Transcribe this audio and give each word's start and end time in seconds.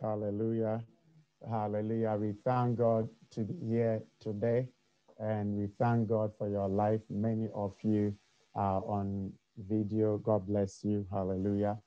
Hallelujah. 0.00 0.84
Hallelujah. 1.48 2.16
We 2.20 2.34
thank 2.44 2.78
God 2.78 3.08
to 3.32 3.40
be 3.44 3.54
here 3.68 4.02
today 4.20 4.68
and 5.20 5.54
we 5.56 5.68
thank 5.78 6.08
God 6.08 6.32
for 6.38 6.48
your 6.48 6.68
life. 6.68 7.00
Many 7.10 7.48
of 7.54 7.74
you 7.82 8.14
are 8.56 8.82
on 8.84 9.32
video. 9.58 10.18
God 10.18 10.46
bless 10.46 10.84
you. 10.84 11.06
Hallelujah. 11.12 11.78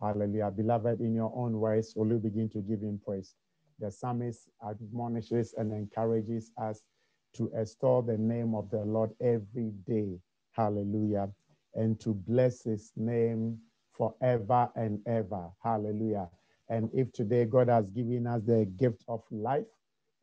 Hallelujah. 0.00 0.50
Beloved, 0.50 1.00
in 1.00 1.14
your 1.14 1.32
own 1.36 1.60
words, 1.60 1.94
will 1.96 2.08
you 2.08 2.18
begin 2.18 2.48
to 2.50 2.60
give 2.60 2.80
him 2.82 3.00
praise? 3.04 3.34
The 3.80 3.90
psalmist 3.90 4.50
admonishes 4.68 5.54
and 5.56 5.72
encourages 5.72 6.50
us 6.60 6.82
to 7.36 7.50
extol 7.56 8.02
the 8.02 8.18
name 8.18 8.54
of 8.54 8.70
the 8.70 8.80
Lord 8.84 9.10
every 9.20 9.72
day. 9.86 10.18
Hallelujah. 10.52 11.30
And 11.74 12.00
to 12.00 12.14
bless 12.14 12.64
his 12.64 12.92
name 12.96 13.58
forever 13.92 14.70
and 14.76 15.00
ever. 15.06 15.50
Hallelujah. 15.62 16.28
And 16.68 16.90
if 16.94 17.12
today 17.12 17.44
God 17.44 17.68
has 17.68 17.90
given 17.90 18.26
us 18.26 18.42
the 18.44 18.64
gift 18.76 19.04
of 19.08 19.22
life, 19.30 19.66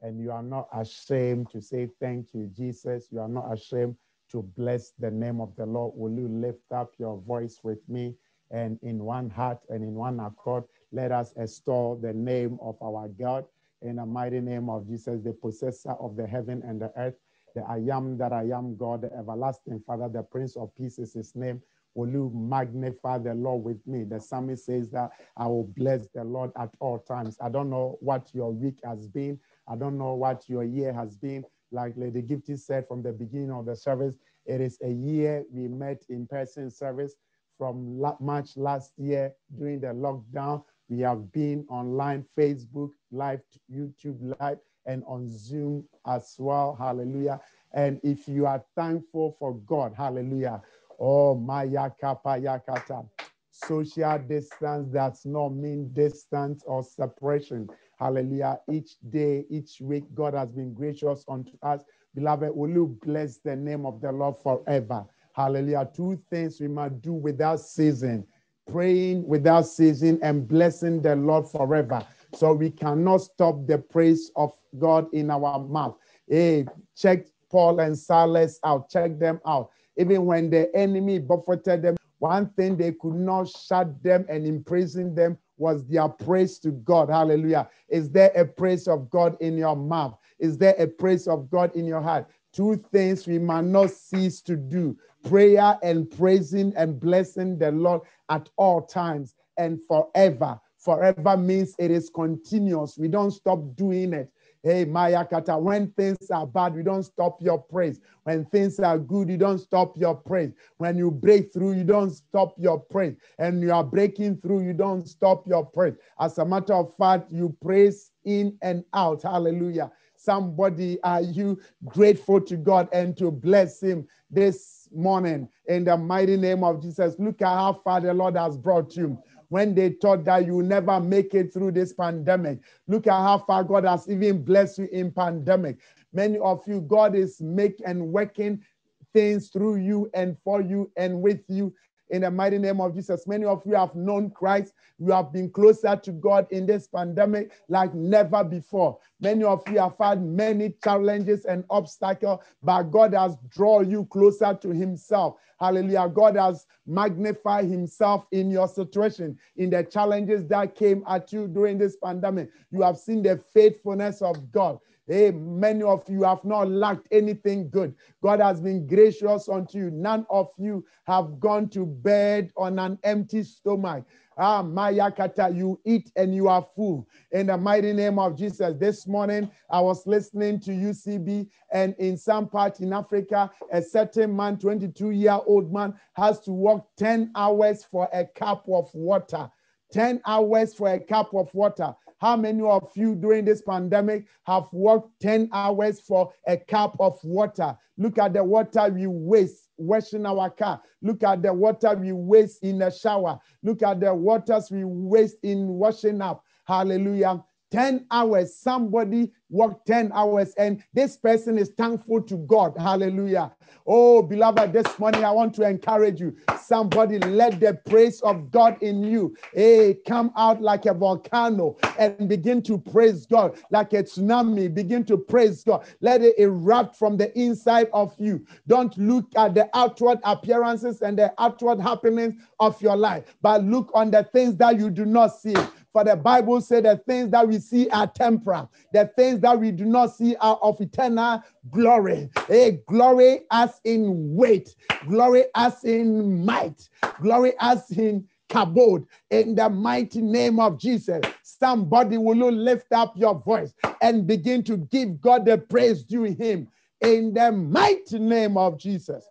and 0.02 0.20
you 0.20 0.32
are 0.32 0.44
not 0.44 0.68
ashamed 0.74 1.50
to 1.52 1.62
say 1.62 1.88
thank 2.00 2.34
you, 2.34 2.50
Jesus, 2.56 3.08
you 3.12 3.20
are 3.20 3.30
not 3.30 3.54
ashamed 3.54 3.96
to 4.32 4.42
bless 4.58 4.92
the 4.98 5.12
name 5.12 5.42
of 5.42 5.56
the 5.56 5.66
Lord, 5.66 5.94
will 5.96 6.12
you 6.12 6.28
lift 6.28 6.72
up 6.72 6.92
your 6.98 7.18
voice 7.22 7.60
with 7.64 7.88
me 7.88 8.16
and 8.50 8.80
in 8.82 9.04
one 9.04 9.30
heart 9.30 9.60
and 9.70 9.84
in 9.84 9.94
one 9.94 10.20
accord, 10.20 10.64
let 10.92 11.12
us 11.12 11.34
extol 11.38 11.96
the 11.96 12.14
name 12.14 12.58
of 12.62 12.76
our 12.82 13.08
God 13.10 13.46
in 13.82 13.98
the 13.98 14.06
mighty 14.06 14.40
name 14.40 14.70
of 14.70 14.88
Jesus, 14.88 15.22
the 15.24 15.34
possessor 15.34 15.92
of 15.92 16.16
the 16.16 16.26
heaven 16.26 16.62
and 16.66 16.82
the 16.82 16.92
earth, 16.98 17.16
the 17.56 17.62
I 17.64 17.78
am 17.96 18.18
that 18.18 18.32
I 18.32 18.44
am 18.44 18.76
God, 18.76 19.02
the 19.02 19.14
everlasting 19.14 19.82
Father, 19.86 20.08
the 20.08 20.24
Prince 20.24 20.56
of 20.56 20.74
Peace 20.76 21.00
is 21.00 21.14
his 21.14 21.36
name. 21.36 21.62
Will 21.96 22.10
you 22.10 22.32
magnify 22.34 23.20
the 23.20 23.34
Lord 23.34 23.64
with 23.64 23.86
me? 23.88 24.04
The 24.04 24.20
psalmist 24.20 24.66
says 24.66 24.90
that 24.92 25.12
I 25.38 25.48
will 25.48 25.66
bless 25.76 26.08
the 26.14 26.24
Lord 26.24 26.52
at 26.58 26.70
all 26.80 27.00
times. 27.00 27.38
I 27.42 27.50
don't 27.50 27.70
know 27.70 27.98
what 28.02 28.30
your 28.34 28.52
week 28.52 28.80
has 28.86 29.08
been. 29.08 29.40
I 29.68 29.76
don't 29.76 29.98
know 29.98 30.14
what 30.14 30.48
your 30.48 30.64
year 30.64 30.94
has 30.94 31.18
been. 31.18 31.44
Like 31.72 31.94
Lady 31.98 32.22
Gifty 32.22 32.60
said 32.60 32.88
from 32.88 33.02
the 33.04 33.12
beginning 33.14 33.52
of 33.52 33.66
the 33.66 33.76
service, 33.76 34.16
it 34.46 34.62
is 34.62 34.78
a 34.84 34.90
year 34.90 35.44
we 35.52 35.68
met 35.68 36.04
in 36.10 36.28
person 36.28 36.70
service 36.72 37.16
from 37.58 38.02
March 38.20 38.58
last 38.58 38.94
year 38.98 39.34
during 39.58 39.80
the 39.80 39.88
lockdown. 39.88 40.64
We 40.90 41.00
have 41.02 41.32
been 41.32 41.66
online, 41.70 42.26
Facebook 42.38 42.92
Live, 43.12 43.42
YouTube 43.74 44.36
Live, 44.42 44.58
and 44.86 45.04
on 45.08 45.28
Zoom 45.30 45.86
as 46.08 46.36
well. 46.38 46.76
Hallelujah. 46.80 47.40
And 47.74 48.00
if 48.04 48.28
you 48.28 48.46
are 48.46 48.64
thankful 48.76 49.36
for 49.40 49.56
God, 49.56 49.94
hallelujah. 49.96 50.62
Oh, 51.02 51.36
Maya 51.36 51.92
Kappa 52.02 52.40
Yakata. 52.40 53.10
Social 53.52 54.20
distance 54.20 54.90
does 54.94 55.26
not 55.26 55.50
mean 55.52 55.92
distance 55.94 56.64
or 56.68 56.84
separation. 56.84 57.70
Hallelujah. 58.00 58.60
Each 58.72 58.94
day, 59.12 59.46
each 59.50 59.82
week, 59.82 60.06
God 60.16 60.36
has 60.36 60.52
been 60.52 60.76
gracious 60.76 61.26
unto 61.30 61.54
us. 61.64 61.84
Beloved, 62.16 62.56
will 62.56 62.70
you 62.72 63.00
bless 63.04 63.40
the 63.40 63.56
name 63.58 63.88
of 63.88 64.02
the 64.02 64.14
Lord 64.14 64.38
forever? 64.44 65.06
Hallelujah. 65.34 65.90
Two 65.96 66.22
things 66.32 66.62
we 66.62 66.70
must 66.70 67.02
do 67.02 67.14
without 67.14 67.62
ceasing 67.62 68.26
praying 68.72 69.28
without 69.28 69.68
ceasing 69.68 70.20
and 70.24 70.48
blessing 70.48 71.02
the 71.02 71.16
Lord 71.18 71.48
forever. 71.50 72.06
So 72.36 72.54
we 72.54 72.72
cannot 72.72 73.20
stop 73.22 73.68
the 73.68 73.80
praise 73.80 74.32
of 74.38 74.54
God 74.80 75.08
in 75.14 75.32
our 75.32 75.60
mouth. 75.60 75.98
Hey, 76.30 76.68
check 76.98 77.28
Paul 77.52 77.82
and 77.82 77.98
Silas 77.98 78.60
out, 78.66 78.90
check 78.90 79.20
them 79.20 79.42
out. 79.48 79.72
Even 80.02 80.26
when 80.26 80.50
the 80.50 80.76
enemy 80.76 81.20
buffeted 81.20 81.84
them, 81.84 81.96
one 82.20 82.50
thing 82.58 82.76
they 82.76 82.94
could 82.94 83.16
not 83.16 83.50
shut 83.50 84.02
them 84.04 84.26
and 84.30 84.48
imprison 84.48 85.16
them 85.16 85.38
was 85.58 85.86
their 85.88 86.10
praise 86.10 86.60
to 86.60 86.72
God. 86.72 87.10
Hallelujah. 87.10 87.70
Is 87.90 88.10
there 88.10 88.32
a 88.36 88.46
praise 88.46 88.88
of 88.88 89.12
God 89.12 89.38
in 89.42 89.58
your 89.58 89.76
mouth? 89.76 90.18
Is 90.40 90.58
there 90.58 90.76
a 90.80 90.88
praise 90.88 91.28
of 91.28 91.52
God 91.52 91.76
in 91.76 91.86
your 91.86 92.02
heart? 92.02 92.28
Two 92.52 92.84
things 92.92 93.28
we 93.28 93.40
must 93.40 93.68
not 93.68 93.92
cease 93.92 94.42
to 94.42 94.56
do 94.56 94.98
prayer 95.24 95.78
and 95.84 96.10
praising 96.10 96.74
and 96.76 97.00
blessing 97.00 97.60
the 97.60 97.72
Lord 97.72 98.02
at 98.30 98.50
all 98.58 98.82
times 98.82 99.36
and 99.58 99.80
forever. 99.88 100.60
Forever 100.80 101.38
means 101.38 101.76
it 101.78 101.92
is 101.92 102.10
continuous. 102.10 102.98
We 102.98 103.08
don't 103.08 103.32
stop 103.32 103.60
doing 103.76 104.14
it. 104.14 104.32
Hey, 104.64 104.86
Maya 104.86 105.26
Kata, 105.26 105.58
when 105.58 105.92
things 105.94 106.30
are 106.30 106.46
bad, 106.46 106.76
we 106.76 106.84
don't 106.84 107.02
stop 107.02 107.42
your 107.42 107.58
praise. 107.58 108.00
When 108.26 108.46
things 108.46 108.80
are 108.80 109.00
good, 109.00 109.30
you 109.30 109.38
don't 109.38 109.58
stop 109.58 109.98
your 109.98 110.14
praise. 110.16 110.52
When 110.78 110.98
you 111.00 111.10
break 111.10 111.52
through, 111.52 111.74
you 111.74 111.84
don't 111.84 112.12
stop 112.12 112.54
your 112.60 112.80
praise. 112.80 113.16
And 113.40 113.64
you 113.64 113.74
are 113.74 113.84
breaking 113.84 114.38
through, 114.42 114.62
you 114.66 114.74
don't 114.74 115.08
stop 115.08 115.48
your 115.48 115.66
praise. 115.66 115.96
As 116.20 116.38
a 116.38 116.46
matter 116.46 116.76
of 116.76 116.96
fact, 116.96 117.32
you 117.32 117.58
praise 117.60 118.12
in 118.26 118.56
and 118.62 118.86
out. 118.94 119.24
Hallelujah. 119.24 119.92
Somebody, 120.16 121.00
are 121.04 121.24
you 121.24 121.60
grateful 121.86 122.40
to 122.42 122.56
God 122.56 122.88
and 122.94 123.18
to 123.18 123.32
bless 123.32 123.82
Him 123.82 124.08
this 124.30 124.88
morning 124.94 125.50
in 125.68 125.86
the 125.86 125.98
mighty 125.98 126.38
name 126.38 126.64
of 126.64 126.84
Jesus? 126.84 127.16
Look 127.18 127.42
at 127.42 127.48
how 127.48 127.82
far 127.84 128.00
the 128.00 128.14
Lord 128.14 128.38
has 128.38 128.58
brought 128.60 128.96
you 128.96 129.18
when 129.52 129.76
they 129.76 129.90
thought 129.90 130.24
that 130.24 130.46
you 130.46 130.64
never 130.64 130.98
make 131.02 131.34
it 131.34 131.52
through 131.52 131.74
this 131.74 131.92
pandemic. 131.92 132.60
Look 132.88 133.06
at 133.06 133.12
how 133.12 133.40
far 133.40 133.66
God 133.66 133.84
has 133.84 134.10
even 134.10 134.46
blessed 134.46 134.78
you 134.78 134.88
in 134.94 135.12
pandemic. 135.12 135.80
Many 136.14 136.40
of 136.40 136.66
you, 136.68 136.80
God 136.80 137.16
is 137.16 137.42
making 137.42 137.86
and 137.86 138.14
working 138.14 138.64
things 139.12 139.50
through 139.50 139.76
you 139.76 140.10
and 140.14 140.38
for 140.46 140.62
you 140.62 140.90
and 140.96 141.22
with 141.22 141.42
you 141.50 141.74
in 142.12 142.22
the 142.22 142.32
mighty 142.32 142.58
name 142.58 142.80
of 142.80 142.94
Jesus. 142.94 143.26
Many 143.26 143.46
of 143.46 143.64
you 143.66 143.74
have 143.74 143.96
known 143.96 144.30
Christ. 144.30 144.74
You 145.00 145.12
have 145.12 145.32
been 145.34 145.50
closer 145.50 145.96
to 145.96 146.12
God 146.12 146.46
in 146.52 146.66
this 146.66 146.88
pandemic 146.88 147.52
like 147.70 147.94
never 147.94 148.44
before. 148.44 149.00
Many 149.20 149.44
of 149.44 149.64
you 149.70 149.80
have 149.80 149.96
had 150.00 150.22
many 150.22 150.76
challenges 150.84 151.46
and 151.46 151.64
obstacles, 151.70 152.42
but 152.62 152.84
God 152.84 153.14
has 153.14 153.36
drawn 153.50 153.90
you 153.90 154.06
closer 154.06 154.54
to 154.62 154.70
Himself. 154.70 155.38
Hallelujah. 155.60 156.12
God 156.14 156.36
has 156.36 156.66
magnified 156.86 157.66
Himself 157.66 158.26
in 158.32 158.52
your 158.52 158.68
situation, 158.68 159.38
in 159.56 159.70
the 159.70 159.84
challenges 159.84 160.46
that 160.48 160.76
came 160.76 161.04
at 161.08 161.32
you 161.32 161.48
during 161.48 161.78
this 161.78 161.96
pandemic. 161.96 162.50
You 162.72 162.82
have 162.82 162.98
seen 162.98 163.24
the 163.24 163.42
faithfulness 163.54 164.22
of 164.22 164.52
God. 164.52 164.80
Hey, 165.08 165.32
many 165.32 165.82
of 165.82 166.08
you 166.08 166.24
have 166.24 166.46
not 166.46 166.70
lacked 166.70 167.08
anything 167.12 167.70
good. 167.70 167.96
God 168.22 168.40
has 168.40 168.62
been 168.62 168.86
gracious 168.86 169.50
unto 169.50 169.80
you. 169.80 169.92
None 169.92 170.26
of 170.30 170.50
you 170.58 170.86
have 171.06 171.40
gone 171.40 171.70
to 171.70 171.86
bed 171.86 172.52
on 172.56 172.78
an 172.78 173.00
empty 173.04 173.44
stomach. 173.44 174.06
Ah, 174.38 174.62
Maya 174.62 175.12
Kata, 175.12 175.52
you 175.54 175.80
eat 175.86 176.12
and 176.16 176.34
you 176.34 176.48
are 176.48 176.66
full. 176.76 177.08
In 177.32 177.48
the 177.48 177.58
mighty 177.58 177.94
name 177.94 178.20
of 178.20 178.38
Jesus. 178.38 178.76
This 178.80 179.08
morning, 179.08 179.50
I 179.70 179.82
was 179.82 180.06
listening 180.06 180.60
to 180.62 180.72
UCB, 180.72 181.50
and 181.72 181.96
in 181.98 182.16
some 182.16 182.48
part 182.48 182.80
in 182.80 182.94
Africa, 182.94 183.52
a 183.72 183.82
certain 183.82 184.36
man, 184.36 184.58
22 184.58 185.12
year 185.12 185.40
old 185.46 185.74
man, 185.74 185.96
has 186.14 186.40
to 186.42 186.52
walk 186.52 186.88
10 186.98 187.32
hours 187.36 187.84
for 187.84 188.08
a 188.14 188.26
cup 188.26 188.66
of 188.70 188.90
water. 188.94 189.50
10 189.92 190.22
hours 190.26 190.74
for 190.74 190.94
a 190.94 191.00
cup 191.00 191.34
of 191.34 191.54
water. 191.54 191.94
How 192.22 192.38
many 192.38 192.62
of 192.62 192.88
you 192.94 193.16
during 193.16 193.46
this 193.46 193.64
pandemic 193.64 194.28
have 194.44 194.66
worked 194.72 195.10
10 195.22 195.50
hours 195.52 196.00
for 196.00 196.32
a 196.48 196.56
cup 196.56 196.96
of 197.00 197.20
water? 197.24 197.76
Look 197.98 198.20
at 198.20 198.34
the 198.34 198.44
water 198.44 198.90
we 198.94 199.08
waste 199.08 199.70
washing 199.78 200.28
our 200.28 200.52
car. 200.52 200.80
Look 201.02 201.24
at 201.24 201.42
the 201.42 201.52
water 201.52 201.96
we 201.96 202.12
waste 202.12 202.64
in 202.64 202.78
the 202.78 202.92
shower. 202.92 203.40
Look 203.64 203.82
at 203.82 204.02
the 204.02 204.14
waters 204.14 204.70
we 204.70 204.84
waste 204.84 205.38
in 205.42 205.68
washing 205.68 206.22
up. 206.22 206.44
Hallelujah. 206.66 207.44
10 207.72 208.06
hours. 208.12 208.56
Somebody 208.56 209.32
worked 209.50 209.88
10 209.88 210.12
hours, 210.14 210.54
and 210.58 210.84
this 210.94 211.18
person 211.18 211.58
is 211.58 211.72
thankful 211.78 212.22
to 212.24 212.38
God. 212.38 212.74
Hallelujah. 212.78 213.52
Oh, 213.88 214.22
beloved, 214.22 214.74
this 214.74 215.00
morning 215.00 215.26
I 215.26 215.32
want 215.32 215.56
to 215.56 215.68
encourage 215.68 216.20
you. 216.20 216.36
Somebody 216.64 217.18
let 217.20 217.60
the 217.60 217.80
praise 217.86 218.22
of 218.22 218.52
God 218.52 218.82
in 218.82 219.04
you 219.04 219.36
hey, 219.54 219.98
come 220.08 220.32
out 220.38 220.62
like 220.62 220.86
a 220.86 220.94
volcano 220.94 221.76
and 221.98 222.30
begin 222.30 222.62
to 222.64 222.78
praise 222.78 223.26
God 223.26 223.58
like 223.72 223.94
a 223.94 224.04
tsunami. 224.04 224.74
Begin 224.74 225.04
to 225.06 225.18
praise 225.18 225.64
God. 225.64 225.86
Let 226.02 226.22
it 226.22 226.36
erupt 226.38 226.96
from 226.96 227.18
the 227.18 227.38
inside 227.38 227.90
of 227.94 228.14
you. 228.18 228.46
Don't 228.68 228.96
look 228.98 229.26
at 229.36 229.56
the 229.56 229.70
outward 229.74 230.20
appearances 230.24 231.02
and 231.02 231.18
the 231.18 231.34
outward 231.38 231.80
happenings 231.80 232.36
of 232.60 232.80
your 232.82 232.96
life, 232.96 233.36
but 233.42 233.64
look 233.64 233.90
on 233.94 234.12
the 234.12 234.24
things 234.24 234.56
that 234.58 234.78
you 234.78 234.90
do 234.90 235.06
not 235.06 235.28
see. 235.28 235.56
For 235.94 236.04
the 236.06 236.16
Bible 236.16 236.62
said 236.62 236.86
the 236.86 236.98
things 237.06 237.32
that 237.32 237.48
we 237.48 237.60
see 237.60 237.90
are 237.90 238.08
temporal, 238.08 238.72
the 238.94 239.12
things 239.16 239.42
that 239.42 239.60
we 239.60 239.72
do 239.72 239.86
not 239.86 240.16
see 240.16 240.36
are 240.38 240.58
of 240.62 240.80
eternal 240.80 241.44
glory. 241.70 242.30
A 242.50 242.80
glory 242.88 243.42
as 243.52 243.82
in 243.84 244.34
weight, 244.34 244.76
glory 245.08 245.46
as 245.56 245.84
in 245.84 246.46
might, 246.46 246.88
glory 247.20 247.54
as 247.60 247.92
in 247.92 248.28
kabod 248.50 249.06
in 249.30 249.56
the 249.56 249.70
mighty 249.70 250.22
name 250.22 250.60
of 250.60 250.78
Jesus. 250.80 251.22
Somebody 251.44 252.18
will 252.18 252.36
you 252.36 252.52
lift 252.52 252.92
up 252.94 253.18
your 253.18 253.36
voice 253.36 253.74
and 254.02 254.26
begin 254.26 254.64
to 254.64 254.78
give 254.78 255.20
God 255.20 255.46
the 255.46 255.58
praise 255.58 256.04
due 256.04 256.24
him 256.24 256.68
in 257.02 257.34
the 257.34 257.52
mighty 257.52 258.20
name 258.20 258.58
of 258.58 258.78
Jesus. 258.78 259.26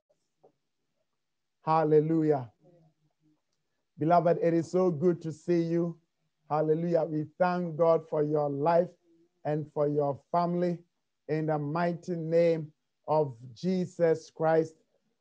Hallelujah. 1.64 2.50
Beloved, 3.98 4.38
it 4.42 4.54
is 4.54 4.70
so 4.70 4.90
good 4.90 5.20
to 5.22 5.32
see 5.32 5.60
you. 5.60 5.96
Hallelujah. 6.50 7.04
We 7.04 7.26
thank 7.38 7.76
God 7.76 8.02
for 8.10 8.24
your 8.24 8.50
life 8.50 8.88
and 9.44 9.66
for 9.72 9.88
your 9.88 10.20
family 10.32 10.78
in 11.28 11.46
the 11.46 11.58
mighty 11.58 12.16
name 12.16 12.72
of 13.08 13.36
Jesus 13.54 14.30
Christ 14.30 14.74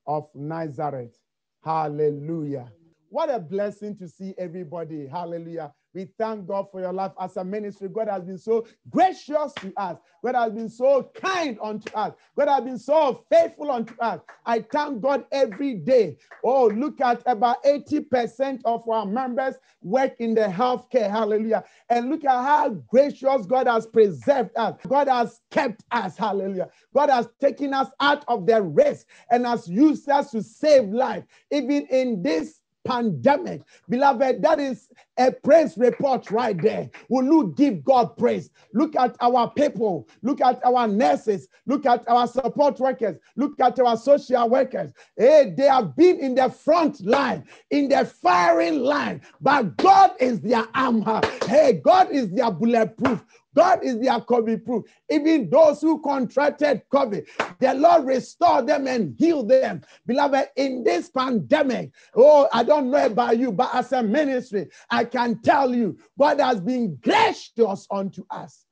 of 0.08 0.28
Nazareth. 0.36 1.18
Hallelujah. 1.64 2.72
What 3.10 3.30
a 3.30 3.40
blessing 3.40 3.96
to 3.98 4.08
see 4.08 4.34
everybody. 4.40 5.08
Hallelujah. 5.08 5.74
We 5.94 6.08
thank 6.18 6.48
God 6.48 6.68
for 6.72 6.82
your 6.82 6.94
life 6.94 7.14
as 7.20 7.38
a 7.38 7.44
ministry. 7.44 7.90
God 7.90 8.08
has 8.10 8.24
been 8.24 8.38
so 8.38 8.68
gracious 8.90 9.54
to 9.62 9.74
us. 9.78 9.98
God 10.24 10.36
has 10.36 10.54
been 10.54 10.70
so 10.70 11.10
kind 11.16 11.58
unto 11.62 11.92
us. 11.96 12.14
God 12.38 12.48
has 12.48 12.64
been 12.64 12.78
so 12.78 13.26
faithful 13.32 13.72
unto 13.72 13.94
us. 14.00 14.20
I 14.46 14.60
thank 14.62 15.02
God 15.02 15.26
every 15.32 15.76
day. 15.76 16.18
Oh, 16.44 16.68
look 16.68 17.02
at 17.02 17.24
about 17.26 17.64
80% 17.64 18.62
of 18.66 18.88
our 18.88 19.06
members 19.06 19.56
work 19.82 20.14
in 20.20 20.36
the 20.36 20.42
healthcare. 20.42 21.10
Hallelujah. 21.10 21.64
And 21.90 22.10
look 22.10 22.24
at 22.24 22.30
how 22.44 22.70
gracious 22.70 23.46
God 23.48 23.68
has 23.68 23.88
preserved 23.88 24.52
us. 24.56 24.76
God 24.88 25.08
has 25.08 25.42
kept 25.52 25.84
us. 25.92 26.18
Hallelujah. 26.18 26.70
God 26.94 27.10
has 27.10 27.28
taken 27.42 27.74
us 27.74 27.90
out 28.00 28.24
of 28.28 28.46
the 28.46 28.62
risk 28.62 29.08
and 29.32 29.46
has 29.46 29.68
used 29.68 30.08
us 30.10 30.32
to 30.32 30.44
save 30.44 30.90
life. 30.90 31.24
Even 31.52 31.88
in 31.88 32.22
this 32.22 32.59
pandemic. 32.86 33.62
Beloved, 33.90 34.42
that 34.42 34.60
is 34.60 34.90
a 35.18 35.31
praise 35.31 35.78
report 35.78 36.31
right 36.31 36.60
there. 36.62 36.90
Will 37.10 37.26
you 37.26 37.54
give 37.56 37.84
God 37.84 38.18
praise? 38.18 38.50
Look 38.74 38.96
at 38.96 39.16
our 39.22 39.52
people, 39.52 40.08
look 40.22 40.42
at 40.42 40.64
our 40.66 40.88
nurses, 40.88 41.48
look 41.66 41.86
at 41.86 42.08
our 42.08 42.28
support 42.28 42.80
workers, 42.80 43.18
look 43.36 43.60
at 43.60 43.80
our 43.80 43.98
social 43.98 44.50
workers. 44.50 44.94
Hey, 45.18 45.54
they 45.56 45.66
have 45.66 45.96
been 45.96 46.20
in 46.20 46.36
the 46.36 46.50
front 46.50 47.02
line, 47.02 47.44
in 47.70 47.90
the 47.90 48.06
firing 48.06 48.80
line, 48.80 49.22
but 49.42 49.76
God 49.78 50.12
is 50.20 50.40
their 50.42 50.66
armor. 50.74 51.22
Hey, 51.46 51.81
God 51.84 52.12
is 52.12 52.30
their 52.31 52.52
bulletproof. 52.52 53.24
God 53.56 53.84
is 53.84 54.00
their 54.00 54.19
COVID 54.19 54.63
proof. 54.66 54.86
Even 55.10 55.50
those 55.50 55.81
who 55.81 56.01
contracted 56.01 56.84
COVID, 56.94 57.25
the 57.60 57.74
Lord 57.74 58.06
restored 58.06 58.68
them 58.68 58.88
and 58.88 59.16
healed 59.18 59.50
them. 59.50 59.81
Beloved, 60.06 60.50
in 60.56 60.84
this 60.84 61.10
pandemic, 61.10 61.92
oh, 62.16 62.48
I 62.54 62.63
don't 62.63 62.92
know 62.92 63.06
about 63.06 63.38
you, 63.38 63.51
but 63.51 63.74
as 63.74 63.92
a 63.92 64.04
ministry, 64.04 64.69
I 64.90 65.06
can 65.06 65.42
tell 65.42 65.74
you, 65.74 65.98
God 66.18 66.40
has 66.40 66.60
been 66.62 66.98
gracious 67.01 67.88
unto 67.90 68.24
us. 68.30 68.66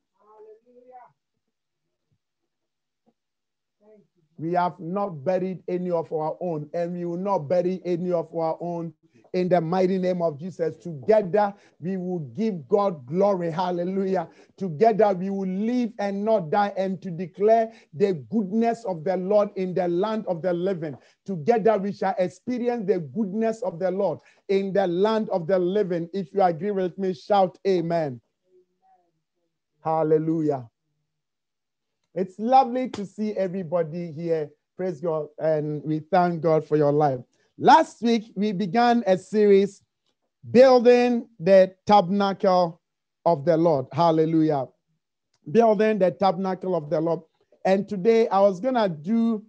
We 4.38 4.52
have 4.52 4.78
not 4.78 5.24
buried 5.24 5.64
any 5.66 5.90
of 5.90 6.12
our 6.12 6.36
own, 6.40 6.70
and 6.72 6.92
we 6.92 7.04
will 7.04 7.16
not 7.16 7.40
bury 7.40 7.82
any 7.84 8.12
of 8.12 8.32
our 8.32 8.56
own 8.60 8.92
in 9.32 9.48
the 9.48 9.60
mighty 9.60 9.98
name 9.98 10.22
of 10.22 10.38
Jesus. 10.38 10.76
Together, 10.76 11.54
we 11.80 11.96
will 11.96 12.20
give 12.36 12.68
God 12.68 13.06
glory. 13.06 13.50
Hallelujah. 13.50 14.28
Together, 14.56 15.12
we 15.12 15.30
will 15.30 15.48
live 15.48 15.92
and 15.98 16.24
not 16.24 16.50
die 16.50 16.72
and 16.76 17.00
to 17.02 17.10
declare 17.10 17.72
the 17.94 18.14
goodness 18.30 18.84
of 18.84 19.04
the 19.04 19.16
Lord 19.16 19.50
in 19.56 19.74
the 19.74 19.88
land 19.88 20.26
of 20.26 20.42
the 20.42 20.52
living. 20.52 20.96
Together, 21.24 21.78
we 21.78 21.92
shall 21.92 22.14
experience 22.18 22.86
the 22.86 23.00
goodness 23.00 23.62
of 23.62 23.78
the 23.78 23.90
Lord 23.90 24.18
in 24.48 24.72
the 24.72 24.86
land 24.86 25.28
of 25.30 25.46
the 25.46 25.58
living. 25.58 26.08
If 26.12 26.32
you 26.32 26.42
agree 26.42 26.70
with 26.70 26.98
me, 26.98 27.14
shout 27.14 27.58
amen. 27.66 27.78
amen. 27.88 28.20
Hallelujah. 29.82 30.68
It's 32.14 32.38
lovely 32.38 32.88
to 32.90 33.06
see 33.06 33.32
everybody 33.32 34.12
here. 34.12 34.50
Praise 34.76 35.00
God. 35.00 35.28
And 35.38 35.82
we 35.84 36.00
thank 36.00 36.42
God 36.42 36.66
for 36.66 36.76
your 36.76 36.92
life. 36.92 37.20
Last 37.60 38.02
week, 38.02 38.32
we 38.36 38.52
began 38.52 39.02
a 39.04 39.18
series 39.18 39.82
building 40.52 41.28
the 41.40 41.74
tabernacle 41.88 42.80
of 43.26 43.44
the 43.44 43.56
Lord. 43.56 43.86
Hallelujah. 43.90 44.66
Building 45.50 45.98
the 45.98 46.12
tabernacle 46.12 46.76
of 46.76 46.88
the 46.88 47.00
Lord. 47.00 47.20
And 47.64 47.88
today, 47.88 48.28
I 48.28 48.38
was 48.38 48.60
going 48.60 48.76
to 48.76 48.88
do 48.88 49.44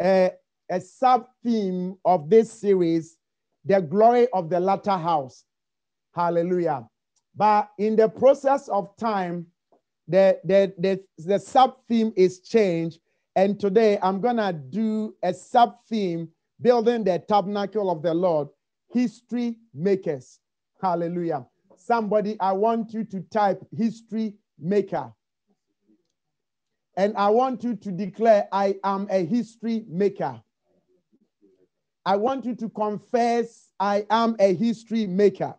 a, 0.00 0.30
a 0.70 0.80
sub 0.80 1.26
theme 1.42 1.96
of 2.04 2.30
this 2.30 2.52
series 2.52 3.16
the 3.64 3.80
glory 3.80 4.28
of 4.32 4.50
the 4.50 4.60
latter 4.60 4.96
house. 4.96 5.44
Hallelujah. 6.14 6.86
But 7.34 7.70
in 7.76 7.96
the 7.96 8.08
process 8.08 8.68
of 8.68 8.96
time, 8.98 9.46
the, 10.06 10.38
the, 10.44 10.72
the, 10.78 11.02
the 11.18 11.40
sub 11.40 11.78
theme 11.88 12.12
is 12.14 12.38
changed. 12.38 13.00
And 13.34 13.58
today, 13.58 13.98
I'm 14.00 14.20
going 14.20 14.36
to 14.36 14.52
do 14.52 15.16
a 15.24 15.34
sub 15.34 15.74
theme 15.88 16.28
building 16.60 17.04
the 17.04 17.18
tabernacle 17.28 17.90
of 17.90 18.02
the 18.02 18.14
Lord, 18.14 18.48
history 18.92 19.56
makers. 19.74 20.40
Hallelujah. 20.80 21.46
Somebody, 21.76 22.36
I 22.40 22.52
want 22.52 22.92
you 22.92 23.04
to 23.04 23.20
type 23.20 23.64
history 23.76 24.34
maker. 24.58 25.12
And 26.96 27.16
I 27.16 27.28
want 27.28 27.62
you 27.62 27.76
to 27.76 27.92
declare, 27.92 28.48
I 28.50 28.76
am 28.82 29.06
a 29.10 29.24
history 29.24 29.84
maker. 29.88 30.42
I 32.04 32.16
want 32.16 32.44
you 32.44 32.54
to 32.56 32.68
confess, 32.70 33.68
I 33.78 34.06
am 34.10 34.34
a 34.40 34.54
history 34.54 35.06
maker. 35.06 35.54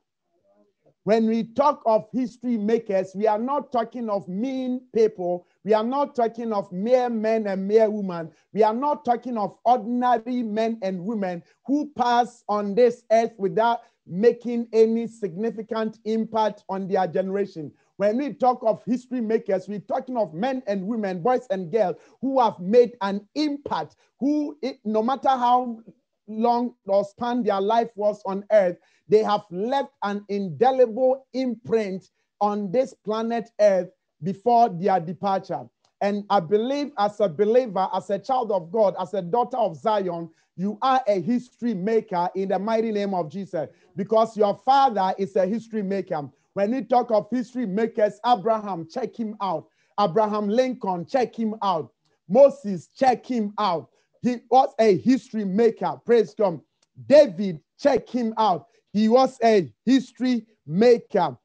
When 1.04 1.28
we 1.28 1.44
talk 1.44 1.82
of 1.86 2.08
history 2.12 2.58
makers, 2.58 3.12
we 3.16 3.26
are 3.26 3.40
not 3.40 3.72
talking 3.72 4.10
of 4.10 4.28
mean 4.28 4.82
people. 4.94 5.48
We 5.66 5.74
are 5.74 5.84
not 5.84 6.16
talking 6.16 6.54
of 6.54 6.72
mere 6.72 7.10
men 7.10 7.48
and 7.48 7.68
mere 7.68 7.90
women. 7.90 8.32
We 8.54 8.64
are 8.64 8.74
not 8.74 9.04
talking 9.04 9.38
of 9.38 9.58
ordinary 9.66 10.42
men 10.42 10.80
and 10.82 11.04
women 11.04 11.44
who 11.66 11.92
pass 11.98 12.44
on 12.48 12.76
this 12.76 13.04
earth 13.12 13.34
without 13.38 13.82
making 14.08 14.68
any 14.74 15.08
significant 15.08 16.00
impact 16.06 16.64
on 16.70 16.88
their 16.88 17.06
generation. 17.08 17.72
When 17.98 18.18
we 18.18 18.34
talk 18.34 18.64
of 18.64 18.84
history 18.86 19.22
makers, 19.22 19.68
we're 19.68 19.80
talking 19.80 20.18
of 20.18 20.34
men 20.34 20.64
and 20.66 20.88
women, 20.88 21.22
boys 21.22 21.46
and 21.52 21.72
girls 21.72 21.98
who 22.22 22.40
have 22.40 22.60
made 22.60 22.96
an 23.02 23.28
impact, 23.36 23.98
who, 24.20 24.58
no 24.86 25.04
matter 25.04 25.30
how 25.30 25.82
long 26.28 26.76
or 26.86 27.04
span 27.04 27.44
their 27.44 27.60
life 27.60 27.90
was 27.96 28.22
on 28.26 28.46
earth, 28.52 28.78
they 29.10 29.24
have 29.24 29.42
left 29.52 29.92
an 30.04 30.24
indelible 30.30 31.28
imprint 31.34 32.10
on 32.40 32.72
this 32.72 32.94
planet 32.94 33.50
Earth 33.60 33.90
before 34.24 34.70
their 34.70 35.00
departure. 35.00 35.64
And 36.02 36.24
I 36.30 36.40
believe, 36.40 36.92
as 36.98 37.20
a 37.20 37.28
believer, 37.28 37.90
as 37.94 38.10
a 38.10 38.20
child 38.20 38.52
of 38.52 38.72
God, 38.72 38.96
as 39.00 39.14
a 39.14 39.22
daughter 39.22 39.58
of 39.58 39.76
Zion, 39.76 40.30
you 40.56 40.78
are 40.82 41.02
a 41.08 41.22
history 41.22 41.74
maker 41.74 42.30
in 42.36 42.50
the 42.50 42.60
mighty 42.60 42.92
name 42.92 43.14
of 43.14 43.30
Jesus 43.30 43.70
because 43.96 44.36
your 44.38 44.60
father 44.66 45.14
is 45.18 45.36
a 45.36 45.46
history 45.46 45.84
maker. 45.84 46.30
When 46.54 46.72
we 46.72 46.84
talk 46.84 47.12
of 47.12 47.28
history 47.32 47.66
makers, 47.66 48.20
Abraham, 48.26 48.88
check 48.90 49.16
him 49.18 49.36
out. 49.42 49.68
Abraham 50.00 50.48
Lincoln, 50.48 51.06
check 51.06 51.36
him 51.36 51.56
out. 51.62 51.92
Moses, 52.28 52.88
check 52.88 53.26
him 53.26 53.54
out. 53.58 53.90
He 54.22 54.38
was 54.50 54.74
a 54.80 54.98
history 54.98 55.46
maker. 55.46 56.00
Praise 56.06 56.34
God. 56.34 56.60
David, 57.08 57.62
check 57.80 58.10
him 58.10 58.34
out. 58.38 58.68
He 58.92 59.08
was 59.08 59.38
a 59.44 59.72
history 59.86 60.46
maker. 60.66 61.38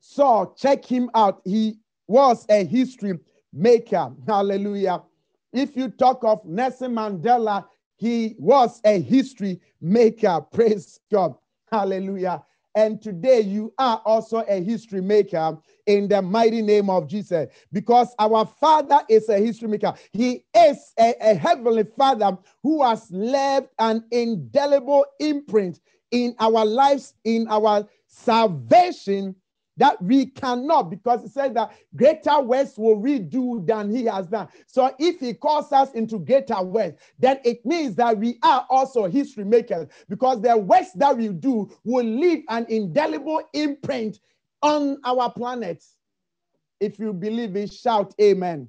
So 0.00 0.54
check 0.56 0.84
him 0.84 1.10
out. 1.14 1.40
He 1.44 1.78
was 2.06 2.46
a 2.48 2.64
history 2.64 3.18
maker. 3.52 4.12
Hallelujah. 4.26 5.02
If 5.52 5.76
you 5.76 5.88
talk 5.88 6.24
of 6.24 6.44
Nelson 6.44 6.94
Mandela, 6.94 7.66
he 7.96 8.36
was 8.38 8.80
a 8.84 9.00
history 9.00 9.60
maker. 9.80 10.40
Praise 10.52 11.00
God. 11.10 11.34
Hallelujah. 11.70 12.44
And 12.74 13.02
today 13.02 13.40
you 13.40 13.72
are 13.78 14.00
also 14.04 14.44
a 14.48 14.62
history 14.62 15.00
maker 15.00 15.58
in 15.86 16.06
the 16.06 16.22
mighty 16.22 16.62
name 16.62 16.88
of 16.90 17.08
Jesus 17.08 17.48
because 17.72 18.14
our 18.20 18.46
Father 18.46 19.00
is 19.08 19.28
a 19.28 19.38
history 19.38 19.68
maker. 19.68 19.94
He 20.12 20.44
is 20.54 20.92
a, 20.98 21.14
a 21.20 21.34
heavenly 21.34 21.84
Father 21.84 22.38
who 22.62 22.84
has 22.84 23.10
left 23.10 23.68
an 23.80 24.04
indelible 24.12 25.04
imprint 25.18 25.80
in 26.12 26.36
our 26.38 26.64
lives, 26.64 27.14
in 27.24 27.48
our 27.48 27.88
salvation, 28.06 29.34
that 29.78 30.00
we 30.02 30.26
cannot, 30.26 30.90
because 30.90 31.24
it 31.24 31.30
says 31.32 31.54
that 31.54 31.72
greater 31.96 32.40
works 32.40 32.76
will 32.76 32.96
we 32.96 33.18
do 33.18 33.62
than 33.64 33.90
he 33.90 34.04
has 34.04 34.26
done. 34.26 34.48
So 34.66 34.94
if 34.98 35.18
he 35.20 35.32
calls 35.32 35.72
us 35.72 35.90
into 35.92 36.18
greater 36.18 36.62
works, 36.62 37.00
then 37.18 37.40
it 37.44 37.64
means 37.64 37.94
that 37.94 38.18
we 38.18 38.38
are 38.42 38.66
also 38.68 39.06
history 39.06 39.44
makers, 39.44 39.88
because 40.08 40.40
the 40.42 40.56
works 40.56 40.92
that 40.96 41.16
we 41.16 41.28
do 41.28 41.70
will 41.84 42.04
leave 42.04 42.44
an 42.48 42.66
indelible 42.68 43.42
imprint 43.54 44.20
on 44.62 44.98
our 45.04 45.32
planet. 45.32 45.82
If 46.80 46.98
you 46.98 47.12
believe 47.12 47.56
it, 47.56 47.72
shout 47.72 48.14
amen. 48.20 48.68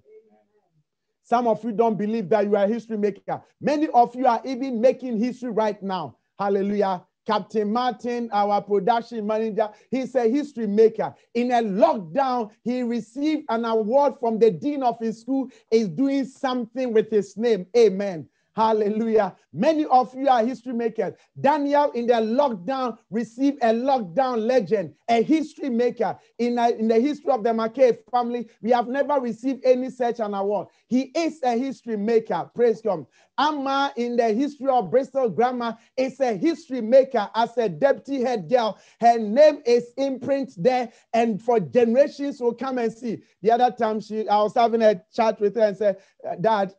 Some 1.23 1.47
of 1.47 1.63
you 1.63 1.71
don't 1.71 1.95
believe 1.95 2.29
that 2.29 2.45
you 2.45 2.55
are 2.55 2.65
a 2.65 2.67
history 2.67 2.97
maker. 2.97 3.43
Many 3.61 3.87
of 3.89 4.15
you 4.15 4.25
are 4.25 4.41
even 4.43 4.81
making 4.81 5.19
history 5.19 5.51
right 5.51 5.81
now. 5.83 6.17
Hallelujah. 6.39 7.03
Captain 7.29 7.71
Martin, 7.71 8.27
our 8.33 8.59
production 8.59 9.27
manager, 9.27 9.69
he's 9.91 10.15
a 10.15 10.27
history 10.27 10.65
maker. 10.65 11.13
In 11.35 11.51
a 11.51 11.61
lockdown, 11.61 12.49
he 12.63 12.81
received 12.81 13.45
an 13.49 13.65
award 13.65 14.15
from 14.19 14.39
the 14.39 14.49
dean 14.49 14.81
of 14.81 14.97
his 14.99 15.21
school, 15.21 15.47
is 15.69 15.89
doing 15.89 16.25
something 16.25 16.91
with 16.91 17.11
his 17.11 17.37
name. 17.37 17.67
Amen. 17.77 18.27
Hallelujah. 18.59 19.37
Many 19.53 19.85
of 19.85 20.13
you 20.13 20.27
are 20.27 20.45
history 20.45 20.73
makers. 20.73 21.13
Daniel 21.39 21.91
in 21.91 22.07
the 22.07 22.15
lockdown 22.15 22.97
received 23.09 23.57
a 23.63 23.67
lockdown 23.67 24.45
legend, 24.45 24.95
a 25.07 25.23
history 25.23 25.69
maker. 25.69 26.19
In, 26.39 26.59
a, 26.59 26.71
in 26.71 26.89
the 26.89 26.99
history 26.99 27.31
of 27.31 27.41
the 27.41 27.51
McKay 27.51 27.97
family, 28.11 28.49
we 28.61 28.71
have 28.71 28.89
never 28.89 29.13
received 29.21 29.63
any 29.63 29.89
such 29.89 30.19
an 30.19 30.33
award. 30.33 30.67
He 30.87 31.03
is 31.15 31.39
a 31.41 31.57
history 31.57 31.95
maker. 31.95 32.51
Praise 32.53 32.81
God. 32.81 33.05
Amma 33.37 33.93
in 33.95 34.17
the 34.17 34.33
history 34.33 34.67
of 34.67 34.91
Bristol 34.91 35.29
Grammar 35.29 35.77
is 35.95 36.19
a 36.19 36.35
history 36.35 36.81
maker 36.81 37.29
as 37.35 37.57
a 37.57 37.69
deputy 37.69 38.21
head 38.21 38.49
girl. 38.49 38.77
Her 38.99 39.17
name 39.17 39.61
is 39.65 39.93
imprint 39.95 40.51
there, 40.57 40.91
and 41.13 41.41
for 41.41 41.61
generations 41.61 42.41
will 42.41 42.53
come 42.53 42.77
and 42.77 42.91
see. 42.91 43.23
The 43.41 43.51
other 43.51 43.71
time 43.71 44.01
she 44.01 44.27
I 44.27 44.43
was 44.43 44.53
having 44.53 44.81
a 44.81 45.01
chat 45.13 45.39
with 45.39 45.55
her 45.55 45.61
and 45.61 45.77
said, 45.77 45.97
Dad, 46.41 46.73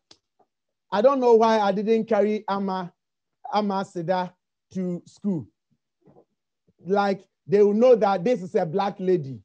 I 0.92 1.02
don't 1.02 1.20
know 1.20 1.34
why 1.34 1.60
I 1.60 1.72
didn't 1.72 2.06
carry 2.06 2.44
Amma, 2.48 2.92
Amma 3.52 3.84
Seda 3.84 4.32
to 4.74 5.02
school. 5.06 5.46
Like 6.84 7.26
they 7.46 7.62
will 7.62 7.74
know 7.74 7.94
that 7.96 8.24
this 8.24 8.42
is 8.42 8.54
a 8.54 8.66
black 8.66 8.96
lady. 8.98 9.40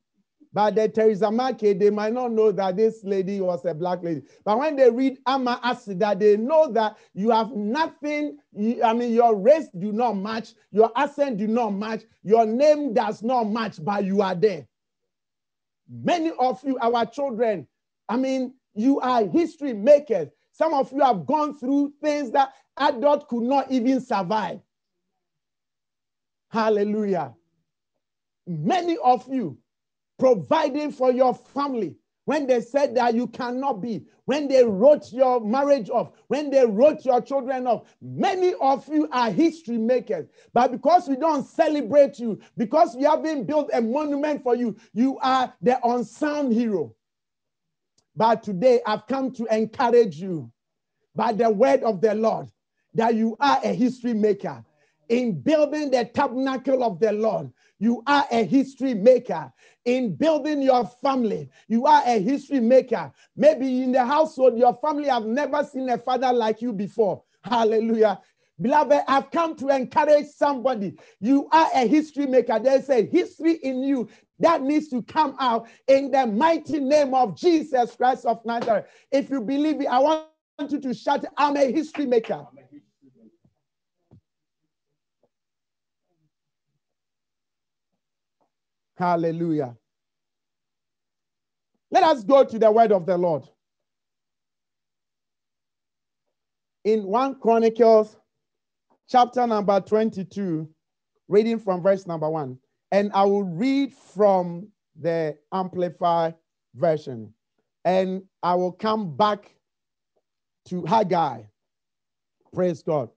But 0.55 0.75
the 0.75 0.87
Teresa 0.87 1.29
Mackay, 1.29 1.73
they 1.73 1.89
might 1.89 2.13
not 2.13 2.31
know 2.31 2.49
that 2.53 2.77
this 2.77 3.03
lady 3.03 3.41
was 3.41 3.65
a 3.65 3.73
black 3.73 4.01
lady. 4.01 4.21
But 4.45 4.57
when 4.57 4.77
they 4.77 4.89
read 4.89 5.17
Amma 5.27 5.59
Asida, 5.61 6.17
they 6.17 6.37
know 6.37 6.71
that 6.71 6.95
you 7.13 7.29
have 7.31 7.51
nothing. 7.51 8.37
I 8.81 8.93
mean, 8.93 9.13
your 9.13 9.35
race 9.35 9.67
do 9.77 9.91
not 9.91 10.13
match, 10.13 10.53
your 10.71 10.93
accent 10.95 11.39
do 11.39 11.47
not 11.47 11.71
match, 11.71 12.03
your 12.23 12.45
name 12.45 12.93
does 12.93 13.21
not 13.21 13.49
match, 13.49 13.83
but 13.83 14.05
you 14.05 14.21
are 14.21 14.33
there. 14.33 14.65
Many 15.89 16.31
of 16.39 16.63
you, 16.63 16.77
our 16.79 17.05
children, 17.05 17.67
I 18.07 18.15
mean, 18.15 18.53
you 18.75 19.01
are 19.01 19.25
history 19.25 19.73
makers. 19.73 20.29
Some 20.57 20.73
of 20.73 20.89
you 20.93 21.01
have 21.01 21.25
gone 21.25 21.57
through 21.57 21.93
things 22.01 22.31
that 22.31 22.53
adult 22.77 23.27
could 23.27 23.43
not 23.43 23.69
even 23.69 23.99
survive. 23.99 24.61
Hallelujah. 26.49 27.33
Many 28.47 28.97
of 29.03 29.27
you 29.27 29.57
providing 30.17 30.91
for 30.91 31.11
your 31.11 31.33
family 31.33 31.97
when 32.23 32.47
they 32.47 32.61
said 32.61 32.95
that 32.95 33.13
you 33.13 33.27
cannot 33.27 33.81
be, 33.81 34.05
when 34.23 34.47
they 34.47 34.63
wrote 34.63 35.11
your 35.11 35.41
marriage 35.41 35.89
off, 35.89 36.13
when 36.27 36.49
they 36.49 36.65
wrote 36.65 37.03
your 37.03 37.19
children 37.19 37.67
off. 37.67 37.83
Many 38.01 38.53
of 38.61 38.87
you 38.87 39.09
are 39.11 39.29
history 39.29 39.77
makers, 39.77 40.27
but 40.53 40.71
because 40.71 41.09
we 41.09 41.17
don't 41.17 41.45
celebrate 41.45 42.17
you, 42.17 42.39
because 42.55 42.95
we 42.95 43.03
haven't 43.03 43.43
built 43.43 43.69
a 43.73 43.81
monument 43.81 44.41
for 44.41 44.55
you, 44.55 44.77
you 44.93 45.19
are 45.19 45.53
the 45.61 45.77
unsung 45.85 46.49
hero. 46.49 46.95
But 48.15 48.43
today 48.43 48.81
I've 48.85 49.07
come 49.07 49.31
to 49.31 49.45
encourage 49.55 50.17
you 50.17 50.51
by 51.15 51.33
the 51.33 51.49
word 51.49 51.83
of 51.83 52.01
the 52.01 52.15
Lord 52.15 52.49
that 52.93 53.15
you 53.15 53.35
are 53.39 53.59
a 53.63 53.73
history 53.73 54.13
maker. 54.13 54.63
In 55.09 55.39
building 55.39 55.91
the 55.91 56.05
tabernacle 56.05 56.83
of 56.83 56.99
the 56.99 57.11
Lord, 57.11 57.51
you 57.77 58.01
are 58.07 58.25
a 58.31 58.43
history 58.43 58.93
maker. 58.93 59.51
In 59.83 60.15
building 60.15 60.61
your 60.61 60.85
family, 61.03 61.49
you 61.67 61.85
are 61.85 62.01
a 62.05 62.19
history 62.19 62.59
maker. 62.59 63.11
Maybe 63.35 63.83
in 63.83 63.91
the 63.91 64.03
household, 64.03 64.57
your 64.57 64.73
family 64.75 65.09
have 65.09 65.25
never 65.25 65.63
seen 65.63 65.89
a 65.89 65.97
father 65.97 66.33
like 66.33 66.61
you 66.61 66.73
before. 66.73 67.21
Hallelujah. 67.43 68.19
Beloved, 68.59 69.03
I've 69.07 69.29
come 69.31 69.55
to 69.57 69.67
encourage 69.69 70.27
somebody. 70.27 70.97
You 71.19 71.49
are 71.51 71.69
a 71.75 71.85
history 71.85 72.25
maker. 72.25 72.57
There's 72.57 72.89
a 72.89 73.05
history 73.05 73.55
in 73.55 73.83
you 73.83 74.07
that 74.39 74.61
needs 74.61 74.89
to 74.89 75.01
come 75.03 75.35
out 75.39 75.67
in 75.87 76.11
the 76.11 76.27
mighty 76.27 76.79
name 76.79 77.13
of 77.13 77.37
Jesus 77.37 77.95
Christ 77.95 78.25
of 78.25 78.45
Nazareth. 78.45 78.85
If 79.11 79.29
you 79.29 79.41
believe 79.41 79.81
it, 79.81 79.87
I 79.87 79.99
want 79.99 80.27
you 80.71 80.79
to 80.81 80.93
shout, 80.93 81.25
I'm 81.37 81.55
a 81.55 81.71
history 81.71 82.05
maker. 82.05 82.45
Hallelujah. 88.97 89.75
Let 91.91 92.03
us 92.03 92.23
go 92.23 92.43
to 92.43 92.59
the 92.59 92.71
word 92.71 92.91
of 92.91 93.05
the 93.05 93.17
Lord. 93.17 93.43
In 96.83 97.03
1 97.03 97.39
Chronicles 97.39 98.15
chapter 99.09 99.45
number 99.47 99.79
22, 99.81 100.69
reading 101.27 101.59
from 101.59 101.81
verse 101.81 102.05
number 102.05 102.29
1. 102.29 102.57
And 102.91 103.11
I 103.13 103.23
will 103.23 103.43
read 103.43 103.93
from 103.93 104.67
the 104.99 105.37
Amplified 105.53 106.35
version. 106.75 107.33
And 107.83 108.23
I 108.41 108.55
will 108.55 108.71
come 108.71 109.15
back 109.15 109.55
to 110.65 110.85
Haggai. 110.85 111.43
Praise 112.53 112.81
God. 112.81 113.09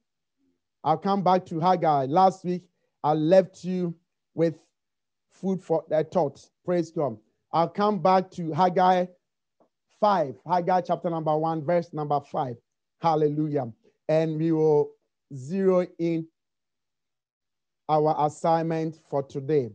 I'll 0.85 0.99
come 0.99 1.23
back 1.23 1.47
to 1.47 1.61
Haggai. 1.61 2.07
Last 2.07 2.45
week, 2.45 2.63
I 3.05 3.15
left 3.15 3.65
you 3.65 3.95
with 4.35 4.59
food 5.31 5.63
for 5.63 5.85
their 5.89 6.05
thoughts. 6.05 6.51
Praise 6.65 6.91
God. 6.91 7.17
I'll 7.53 7.69
come 7.69 8.01
back 8.01 8.31
to 8.33 8.53
Haggai 8.53 9.07
5, 10.01 10.37
Haggai 10.47 10.81
chapter 10.83 11.11
number 11.11 11.37
1, 11.37 11.65
verse 11.65 11.93
number 11.93 12.21
5. 12.21 12.57
Hallelujah. 13.01 13.73
And 14.09 14.39
we 14.39 14.53
will 14.53 14.91
zero 15.35 15.87
in 15.99 16.27
our 17.89 18.15
assignment 18.27 19.01
for 19.11 19.23
today. 19.23 19.71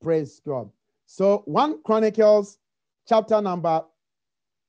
Praise 0.00 0.40
God. 0.46 0.70
So 1.06 1.42
1 1.46 1.82
Chronicles 1.82 2.58
chapter 3.08 3.40
number 3.40 3.84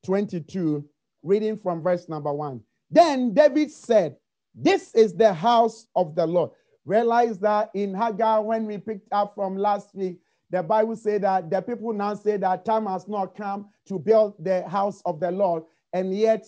22, 0.06 0.84
reading 1.24 1.58
from 1.58 1.82
verse 1.82 2.10
number 2.10 2.34
1. 2.34 2.62
Then 2.90 3.34
David 3.34 3.72
said, 3.72 4.18
This 4.56 4.94
is 4.96 5.14
the 5.14 5.34
house 5.34 5.88
of 5.96 6.16
the 6.16 6.26
Lord. 6.26 6.52
Realize 6.86 7.38
that 7.40 7.70
in 7.74 7.94
Haggai, 7.94 8.40
when 8.40 8.66
we 8.66 8.78
picked 8.78 9.14
up 9.14 9.36
from 9.36 9.56
last 9.56 9.94
week, 9.94 10.20
the 10.50 10.62
Bible 10.62 10.96
said 10.96 11.22
that 11.22 11.50
the 11.50 11.62
people 11.62 11.94
now 11.94 12.14
say 12.14 12.36
that 12.38 12.66
time 12.66 12.86
has 12.88 13.08
not 13.08 13.36
come 13.38 13.70
to 13.88 13.98
build 13.98 14.34
the 14.40 14.68
house 14.68 15.02
of 15.06 15.20
the 15.20 15.32
Lord, 15.32 15.64
and 15.94 16.14
yet 16.14 16.46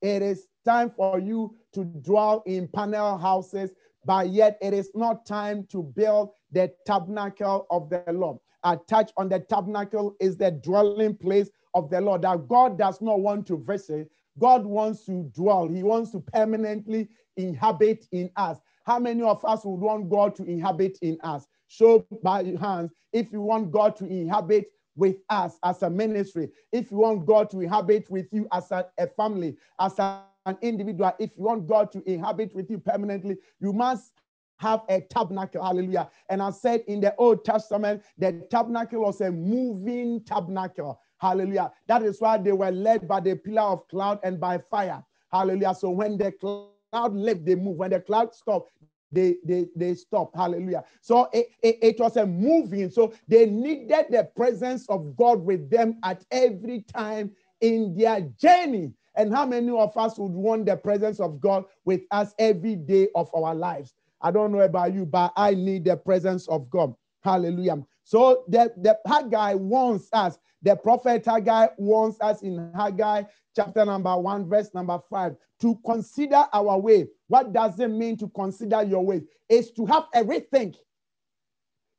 it 0.00 0.22
is 0.22 0.46
time 0.64 0.90
for 0.90 1.18
you 1.18 1.54
to 1.74 1.84
dwell 1.84 2.42
in 2.46 2.68
panel 2.68 3.18
houses, 3.18 3.72
but 4.06 4.30
yet 4.30 4.56
it 4.62 4.72
is 4.72 4.90
not 4.94 5.26
time 5.26 5.66
to 5.70 5.82
build 5.82 6.30
the 6.52 6.72
tabernacle 6.86 7.66
of 7.70 7.90
the 7.90 8.02
Lord. 8.12 8.38
Attached 8.64 9.12
on 9.16 9.28
the 9.28 9.40
tabernacle 9.40 10.16
is 10.20 10.36
the 10.36 10.52
dwelling 10.52 11.16
place 11.16 11.50
of 11.74 11.90
the 11.90 12.00
Lord 12.00 12.22
that 12.22 12.48
God 12.48 12.78
does 12.78 13.02
not 13.02 13.20
want 13.20 13.46
to 13.48 13.62
visit. 13.66 14.10
God 14.38 14.64
wants 14.64 15.04
to 15.06 15.30
dwell, 15.34 15.68
He 15.68 15.82
wants 15.82 16.12
to 16.12 16.20
permanently 16.20 17.08
inhabit 17.36 18.06
in 18.12 18.30
us. 18.36 18.58
How 18.84 18.98
many 18.98 19.22
of 19.22 19.44
us 19.44 19.64
would 19.64 19.80
want 19.80 20.08
God 20.08 20.36
to 20.36 20.44
inhabit 20.44 20.98
in 21.02 21.18
us? 21.22 21.46
Show 21.68 22.06
by 22.22 22.42
your 22.42 22.60
hands 22.60 22.92
if 23.12 23.32
you 23.32 23.40
want 23.40 23.72
God 23.72 23.96
to 23.96 24.06
inhabit 24.06 24.66
with 24.94 25.16
us 25.28 25.58
as 25.64 25.82
a 25.82 25.90
ministry, 25.90 26.48
if 26.72 26.90
you 26.90 26.98
want 26.98 27.26
God 27.26 27.50
to 27.50 27.60
inhabit 27.60 28.10
with 28.10 28.26
you 28.32 28.46
as 28.52 28.70
a, 28.70 28.86
a 28.98 29.06
family, 29.08 29.56
as 29.78 29.98
a, 29.98 30.22
an 30.46 30.56
individual, 30.62 31.12
if 31.18 31.30
you 31.36 31.44
want 31.44 31.66
God 31.66 31.92
to 31.92 32.02
inhabit 32.10 32.54
with 32.54 32.70
you 32.70 32.78
permanently, 32.78 33.36
you 33.60 33.72
must 33.72 34.12
have 34.58 34.82
a 34.88 35.00
tabernacle. 35.02 35.62
Hallelujah. 35.62 36.08
And 36.30 36.40
I 36.40 36.50
said 36.50 36.82
in 36.86 37.00
the 37.00 37.14
Old 37.16 37.44
Testament, 37.44 38.02
the 38.16 38.46
tabernacle 38.50 39.02
was 39.02 39.20
a 39.20 39.30
moving 39.30 40.24
tabernacle. 40.24 41.00
Hallelujah. 41.18 41.72
That 41.88 42.02
is 42.02 42.20
why 42.20 42.38
they 42.38 42.52
were 42.52 42.70
led 42.70 43.06
by 43.06 43.20
the 43.20 43.34
pillar 43.34 43.62
of 43.62 43.88
cloud 43.88 44.20
and 44.22 44.40
by 44.40 44.58
fire. 44.70 45.04
Hallelujah. 45.30 45.74
So 45.74 45.90
when 45.90 46.16
the 46.16 46.32
cloud 46.32 47.14
left, 47.14 47.44
they 47.44 47.56
move. 47.56 47.76
When 47.76 47.90
the 47.90 48.00
cloud 48.00 48.34
stopped, 48.34 48.70
they 49.12 49.36
they 49.44 49.66
they 49.76 49.94
stop 49.94 50.34
hallelujah 50.34 50.82
so 51.00 51.28
it, 51.32 51.46
it, 51.62 51.78
it, 51.80 52.00
was 52.00 52.16
a 52.16 52.26
moving 52.26 52.90
so 52.90 53.14
they 53.28 53.46
needed 53.46 54.06
the 54.10 54.28
presence 54.34 54.84
of 54.88 55.16
god 55.16 55.40
with 55.40 55.70
them 55.70 55.96
at 56.02 56.24
every 56.32 56.82
time 56.82 57.30
in 57.60 57.96
their 57.96 58.20
journey 58.36 58.92
and 59.16 59.34
how 59.34 59.46
many 59.46 59.70
of 59.70 59.96
us 59.96 60.18
would 60.18 60.32
want 60.32 60.66
the 60.66 60.76
presence 60.76 61.20
of 61.20 61.40
god 61.40 61.64
with 61.84 62.02
us 62.10 62.34
every 62.38 62.76
day 62.76 63.08
of 63.14 63.30
our 63.34 63.54
lives 63.54 63.94
i 64.20 64.30
don't 64.30 64.52
know 64.52 64.60
about 64.60 64.92
you 64.92 65.04
but 65.04 65.32
i 65.36 65.54
need 65.54 65.84
the 65.84 65.96
presence 65.96 66.46
of 66.48 66.68
god 66.70 66.94
hallelujah 67.22 67.76
so 68.04 68.44
the, 68.48 68.72
the 68.78 68.96
haggai 69.06 69.54
wants 69.54 70.08
us 70.12 70.38
the 70.62 70.76
prophet 70.76 71.24
haggai 71.24 71.66
wants 71.78 72.18
us 72.20 72.42
in 72.42 72.70
haggai 72.76 73.22
chapter 73.54 73.84
number 73.84 74.16
one 74.16 74.48
verse 74.48 74.70
number 74.74 74.98
five 75.10 75.34
to 75.60 75.78
consider 75.84 76.44
our 76.52 76.78
way. 76.78 77.08
What 77.28 77.52
does 77.52 77.78
it 77.80 77.88
mean 77.88 78.16
to 78.18 78.28
consider 78.28 78.82
your 78.82 79.04
way? 79.04 79.22
Is 79.48 79.70
to 79.72 79.86
have 79.86 80.04
a 80.14 80.22
rethink, 80.22 80.76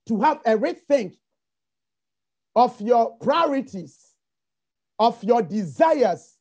to 0.07 0.21
have 0.21 0.41
a 0.45 0.55
rethink 0.55 1.15
of 2.55 2.79
your 2.81 3.17
priorities, 3.17 4.13
of 4.99 5.21
your 5.23 5.41
desires, 5.41 6.36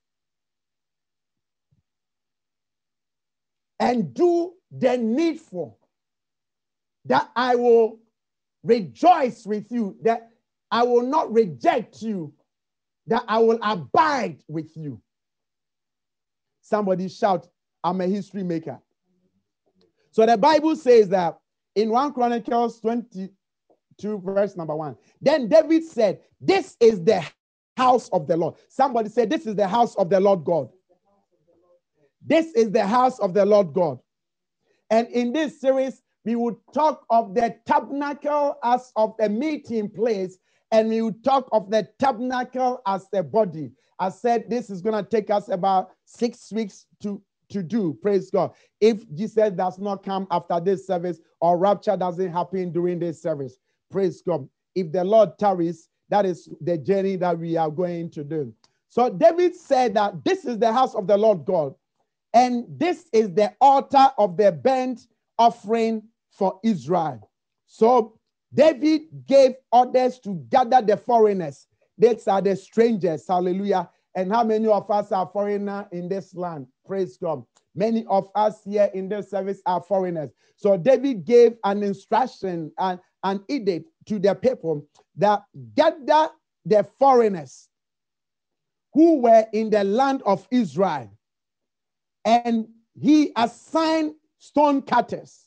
and 3.78 4.14
do 4.14 4.54
the 4.70 4.96
needful. 4.96 5.78
That 7.04 7.30
I 7.36 7.54
will 7.54 8.00
rejoice 8.64 9.46
with 9.46 9.70
you, 9.70 9.96
that 10.02 10.30
I 10.70 10.82
will 10.82 11.02
not 11.02 11.32
reject 11.32 12.02
you, 12.02 12.32
that 13.06 13.24
I 13.28 13.38
will 13.38 13.58
abide 13.62 14.42
with 14.48 14.76
you. 14.76 15.00
Somebody 16.62 17.08
shout, 17.08 17.48
I'm 17.84 18.00
a 18.00 18.06
history 18.06 18.42
maker. 18.42 18.80
So 20.10 20.26
the 20.26 20.36
Bible 20.36 20.74
says 20.74 21.08
that 21.10 21.38
in 21.76 21.90
1 21.90 22.12
Chronicles 22.14 22.80
22, 22.80 23.28
verse 24.24 24.56
number 24.56 24.74
1, 24.74 24.96
then 25.20 25.48
David 25.48 25.84
said, 25.84 26.20
This 26.40 26.76
is 26.80 27.04
the 27.04 27.24
house 27.76 28.08
of 28.08 28.26
the 28.26 28.36
Lord. 28.36 28.54
Somebody 28.68 29.10
said, 29.10 29.30
This 29.30 29.46
is 29.46 29.54
the 29.54 29.68
house 29.68 29.94
of 29.94 30.10
the 30.10 30.18
Lord 30.18 30.44
God. 30.44 30.70
This 32.26 32.52
is 32.54 32.72
the 32.72 32.86
house 32.86 33.18
of 33.20 33.34
the 33.34 33.46
Lord 33.46 33.72
God. 33.72 33.98
And 34.90 35.08
in 35.08 35.32
this 35.32 35.60
series, 35.60 36.02
we 36.24 36.34
would 36.34 36.56
talk 36.74 37.04
of 37.08 37.34
the 37.34 37.56
tabernacle 37.66 38.58
as 38.64 38.92
of 38.96 39.14
the 39.18 39.28
meeting 39.28 39.88
place, 39.88 40.38
and 40.72 40.88
we 40.88 41.00
would 41.02 41.22
talk 41.22 41.48
of 41.52 41.70
the 41.70 41.88
tabernacle 42.00 42.80
as 42.86 43.06
the 43.12 43.22
body. 43.22 43.70
I 44.00 44.10
said 44.10 44.50
this 44.50 44.68
is 44.68 44.82
going 44.82 45.02
to 45.02 45.08
take 45.08 45.30
us 45.30 45.48
about 45.48 45.90
six 46.04 46.52
weeks 46.52 46.86
to, 47.02 47.22
to 47.50 47.62
do. 47.62 47.96
Praise 48.02 48.30
God. 48.30 48.52
If 48.80 49.08
Jesus 49.14 49.52
does 49.52 49.78
not 49.78 50.02
come 50.02 50.26
after 50.30 50.60
this 50.60 50.86
service 50.86 51.20
or 51.40 51.56
rapture 51.56 51.96
doesn't 51.96 52.32
happen 52.32 52.72
during 52.72 52.98
this 52.98 53.22
service, 53.22 53.58
praise 53.90 54.20
God. 54.20 54.48
If 54.74 54.92
the 54.92 55.04
Lord 55.04 55.38
tarries, 55.38 55.88
that 56.08 56.26
is 56.26 56.48
the 56.60 56.76
journey 56.76 57.16
that 57.16 57.38
we 57.38 57.56
are 57.56 57.70
going 57.70 58.10
to 58.10 58.24
do. 58.24 58.52
So 58.88 59.10
David 59.10 59.54
said 59.54 59.94
that 59.94 60.24
this 60.24 60.44
is 60.44 60.58
the 60.58 60.72
house 60.72 60.94
of 60.94 61.06
the 61.06 61.16
Lord 61.16 61.44
God, 61.44 61.74
and 62.34 62.64
this 62.68 63.06
is 63.12 63.32
the 63.34 63.54
altar 63.60 64.08
of 64.18 64.36
the 64.36 64.52
burnt 64.52 65.06
offering 65.38 66.02
for 66.30 66.60
Israel. 66.62 67.30
So 67.66 68.18
David 68.52 69.02
gave 69.26 69.54
orders 69.72 70.18
to 70.20 70.34
gather 70.48 70.82
the 70.82 70.96
foreigners. 70.96 71.66
These 71.98 72.28
are 72.28 72.42
the 72.42 72.56
strangers. 72.56 73.26
Hallelujah. 73.26 73.88
And 74.14 74.32
how 74.32 74.44
many 74.44 74.66
of 74.66 74.90
us 74.90 75.12
are 75.12 75.28
foreigner 75.30 75.86
in 75.92 76.08
this 76.08 76.34
land? 76.34 76.66
Praise 76.86 77.16
God. 77.16 77.44
Many 77.74 78.06
of 78.06 78.30
us 78.34 78.62
here 78.64 78.90
in 78.94 79.08
this 79.08 79.30
service 79.30 79.60
are 79.66 79.82
foreigners. 79.82 80.30
So 80.56 80.78
David 80.78 81.24
gave 81.24 81.56
an 81.64 81.82
instruction 81.82 82.72
and 82.78 82.98
an 83.22 83.44
edict 83.48 83.90
to 84.06 84.18
the 84.18 84.34
people 84.34 84.86
that 85.16 85.42
gather 85.74 86.30
the 86.64 86.86
foreigners 86.98 87.68
who 88.94 89.20
were 89.20 89.44
in 89.52 89.68
the 89.68 89.84
land 89.84 90.22
of 90.24 90.48
Israel. 90.50 91.10
And 92.26 92.66
he 93.00 93.32
assigned 93.36 94.14
stone 94.38 94.82
cutters 94.82 95.46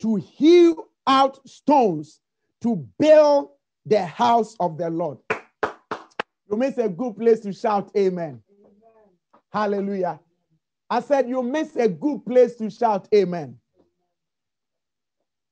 to 0.00 0.16
hew 0.16 0.88
out 1.06 1.46
stones 1.46 2.20
to 2.62 2.76
build 2.98 3.50
the 3.84 4.04
house 4.04 4.56
of 4.60 4.78
the 4.78 4.88
Lord. 4.88 5.18
You 6.50 6.56
miss 6.56 6.78
a 6.78 6.88
good 6.88 7.16
place 7.16 7.40
to 7.40 7.52
shout 7.52 7.90
amen. 7.96 8.42
amen. 8.50 8.72
Hallelujah. 9.52 10.18
I 10.88 11.00
said, 11.00 11.28
You 11.28 11.42
miss 11.42 11.76
a 11.76 11.88
good 11.88 12.24
place 12.24 12.56
to 12.56 12.70
shout 12.70 13.06
amen. 13.14 13.56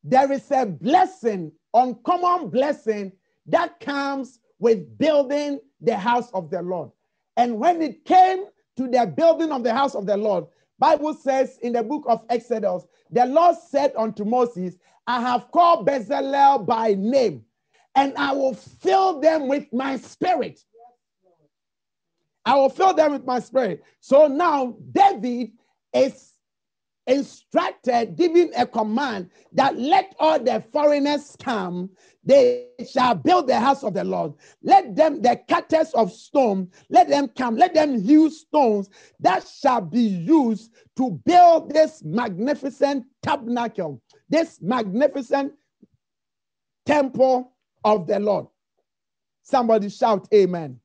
There 0.03 0.33
is 0.33 0.51
a 0.51 0.65
blessing, 0.65 1.53
uncommon 1.75 2.49
blessing, 2.49 3.13
that 3.47 3.81
comes 3.81 4.41
with 4.59 4.99
building 4.99 5.61
the 5.81 5.97
house 5.97 6.31
of 6.33 6.51
the 6.51 6.63
Lord. 6.63 6.91
And 7.37 7.59
when 7.59 7.83
it 7.83 8.05
came 8.05 8.47
to 8.79 8.87
the 8.89 9.13
building 9.17 9.51
of 9.51 9.65
the 9.65 9.75
house 9.75 9.97
of 9.97 10.07
the 10.07 10.17
Lord, 10.17 10.47
Bible 10.79 11.13
says 11.13 11.59
in 11.63 11.73
the 11.73 11.83
book 11.83 12.05
of 12.07 12.25
Exodus, 12.31 12.87
the 13.11 13.27
Lord 13.27 13.57
said 13.57 13.93
unto 13.97 14.25
Moses, 14.25 14.77
I 15.09 15.21
have 15.21 15.51
called 15.51 15.87
Bezalel 15.87 16.65
by 16.65 16.95
name, 16.95 17.45
and 17.97 18.17
I 18.17 18.33
will 18.33 18.55
fill 18.55 19.19
them 19.21 19.49
with 19.49 19.67
my 19.73 19.97
spirit. 19.97 20.61
I 22.45 22.55
will 22.55 22.71
fill 22.71 22.95
them 22.95 23.13
with 23.13 23.25
my 23.25 23.41
spirit. 23.41 23.83
So 24.01 24.29
now 24.29 24.77
David 24.93 25.53
is 25.93 26.35
instructed, 27.09 28.17
giving 28.17 28.53
a 28.55 28.67
command 28.67 29.31
that 29.53 29.77
let 29.79 30.15
all 30.19 30.39
the 30.39 30.63
foreigners 30.73 31.37
come, 31.43 31.91
they 32.23 32.67
shall 32.89 33.15
build 33.15 33.49
the 33.49 33.59
house 33.59 33.83
of 33.83 33.95
the 33.95 34.05
Lord. 34.05 34.35
Let 34.63 34.95
them, 34.95 35.23
the 35.23 35.41
cutters 35.49 35.91
of 35.95 36.13
stone, 36.13 36.71
let 36.91 37.09
them 37.09 37.29
come, 37.29 37.57
let 37.57 37.75
them 37.75 37.97
use 37.97 38.41
stones 38.41 38.91
that 39.21 39.49
shall 39.49 39.81
be 39.81 40.03
used 40.03 40.73
to 40.97 41.11
build 41.25 41.71
this 41.73 42.03
magnificent 42.05 43.07
tabernacle, 43.23 44.03
this 44.29 44.61
magnificent 44.61 45.55
temple 46.85 47.53
of 47.85 48.07
the 48.07 48.21
Lord. 48.21 48.47
Somebody 49.43 49.89
shout, 49.89 50.29
Amen. 50.35 50.79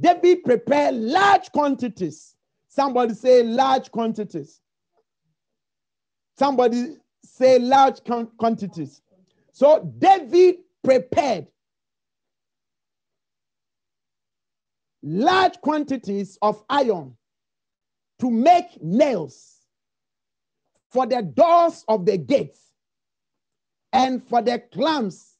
David 0.00 0.42
prepared 0.42 0.96
large 0.96 1.52
quantities. 1.52 2.34
Somebody 2.66 3.14
say 3.14 3.44
large 3.44 3.92
quantities. 3.92 4.61
Somebody 6.38 6.96
say 7.24 7.58
large 7.58 8.00
quantities. 8.38 9.02
So 9.52 9.92
David 9.98 10.56
prepared 10.82 11.46
large 15.02 15.60
quantities 15.60 16.38
of 16.42 16.64
iron 16.68 17.16
to 18.20 18.30
make 18.30 18.82
nails 18.82 19.58
for 20.90 21.06
the 21.06 21.22
doors 21.22 21.84
of 21.88 22.06
the 22.06 22.16
gates 22.16 22.60
and 23.92 24.26
for 24.28 24.42
the 24.42 24.58
clamps 24.72 25.36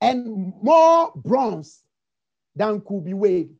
and 0.00 0.52
more 0.62 1.12
bronze 1.14 1.82
than 2.54 2.80
could 2.80 3.04
be 3.04 3.14
weighed. 3.14 3.50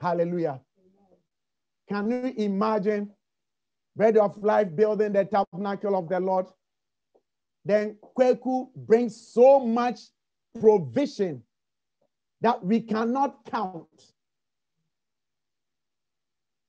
Hallelujah. 0.00 0.60
Can 1.88 2.10
you 2.10 2.34
imagine 2.36 3.10
bread 3.96 4.16
of 4.16 4.36
life 4.42 4.74
building 4.74 5.12
the 5.12 5.24
tabernacle 5.24 5.96
of 5.96 6.08
the 6.08 6.20
Lord? 6.20 6.46
Then 7.64 7.96
Kweku 8.16 8.68
brings 8.74 9.16
so 9.32 9.60
much 9.60 10.00
provision 10.60 11.42
that 12.40 12.64
we 12.64 12.80
cannot 12.80 13.44
count. 13.50 14.12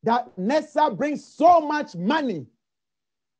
That 0.03 0.38
Nessa 0.38 0.91
brings 0.91 1.25
so 1.25 1.62
much 1.62 1.95
money 1.95 2.45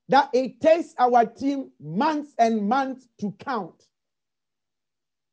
that 0.10 0.30
it 0.34 0.60
takes 0.62 0.94
our 0.98 1.26
team 1.26 1.72
months 1.80 2.34
and 2.38 2.68
months 2.68 3.08
to 3.20 3.34
count. 3.40 3.88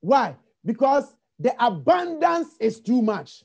Why? 0.01 0.37
Because 0.65 1.15
the 1.39 1.55
abundance 1.65 2.57
is 2.61 2.81
too 2.81 3.03
much. 3.03 3.45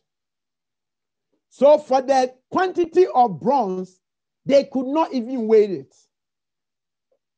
So, 1.50 1.78
for 1.78 2.02
the 2.02 2.34
quantity 2.52 3.08
of 3.14 3.40
bronze, 3.40 4.02
they 4.46 4.66
could 4.66 4.88
not 4.88 5.14
even 5.14 5.48
weigh 5.48 5.66
it. 5.66 5.96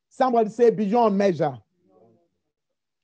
Somebody 0.09 0.49
say 0.49 0.69
beyond 0.69 1.17
measure. 1.17 1.57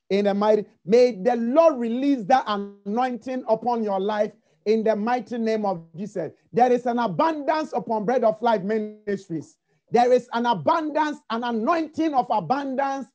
In 0.09 0.25
the 0.25 0.33
mighty, 0.33 0.65
may 0.85 1.11
the 1.11 1.35
Lord 1.35 1.79
release 1.79 2.23
that 2.25 2.43
anointing 2.47 3.43
upon 3.47 3.83
your 3.83 3.99
life 3.99 4.31
in 4.65 4.83
the 4.83 4.95
mighty 4.95 5.37
name 5.37 5.65
of 5.65 5.81
Jesus. 5.95 6.33
There 6.51 6.71
is 6.71 6.85
an 6.85 6.99
abundance 6.99 7.73
upon 7.73 8.05
Bread 8.05 8.23
of 8.23 8.41
Life 8.41 8.61
Ministries. 8.63 9.57
There 9.91 10.11
is 10.11 10.27
an 10.33 10.45
abundance, 10.45 11.19
an 11.29 11.43
anointing 11.43 12.13
of 12.13 12.27
abundance 12.29 13.07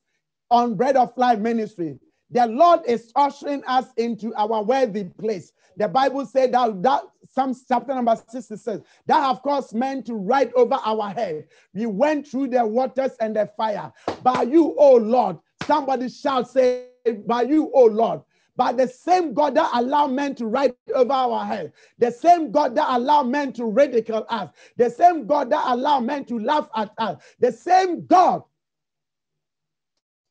on 0.49 0.75
Bread 0.75 0.95
of 0.95 1.15
Life 1.17 1.39
Ministry. 1.39 1.99
The 2.31 2.45
Lord 2.45 2.81
is 2.85 3.11
ushering 3.15 3.63
us 3.65 3.87
into 3.97 4.33
our 4.35 4.63
worthy 4.63 5.05
place. 5.05 5.51
The 5.77 5.87
Bible 5.87 6.25
said 6.25 6.51
that, 6.53 6.81
that 6.83 7.03
Psalms 7.31 7.63
chapter 7.67 7.95
number 7.95 8.15
60 8.27 8.57
says, 8.57 8.81
that 9.07 9.21
have 9.21 9.41
caused 9.41 9.73
men 9.73 10.03
to 10.03 10.15
ride 10.15 10.53
over 10.53 10.75
our 10.75 11.09
head. 11.09 11.47
We 11.73 11.85
went 11.85 12.27
through 12.27 12.49
the 12.49 12.65
waters 12.65 13.13
and 13.19 13.35
the 13.35 13.49
fire. 13.57 13.91
By 14.23 14.43
you, 14.43 14.75
oh 14.77 14.95
Lord, 14.95 15.37
somebody 15.65 16.09
shall 16.09 16.43
say, 16.43 16.87
by 17.25 17.43
you, 17.43 17.71
oh 17.73 17.85
Lord, 17.85 18.21
but 18.59 18.75
the 18.75 18.89
same 18.89 19.33
God 19.33 19.55
that 19.55 19.69
allowed 19.73 20.11
men 20.11 20.35
to 20.35 20.45
ride 20.45 20.75
over 20.93 21.13
our 21.13 21.45
head, 21.45 21.71
the 21.97 22.11
same 22.11 22.51
God 22.51 22.75
that 22.75 22.87
allowed 22.89 23.27
men 23.29 23.53
to 23.53 23.65
ridicule 23.65 24.25
us, 24.27 24.49
the 24.75 24.89
same 24.89 25.25
God 25.25 25.49
that 25.51 25.63
allowed 25.65 26.01
men 26.01 26.25
to 26.25 26.37
laugh 26.39 26.67
at 26.75 26.91
us, 26.97 27.23
the 27.39 27.53
same 27.53 28.05
God 28.05 28.43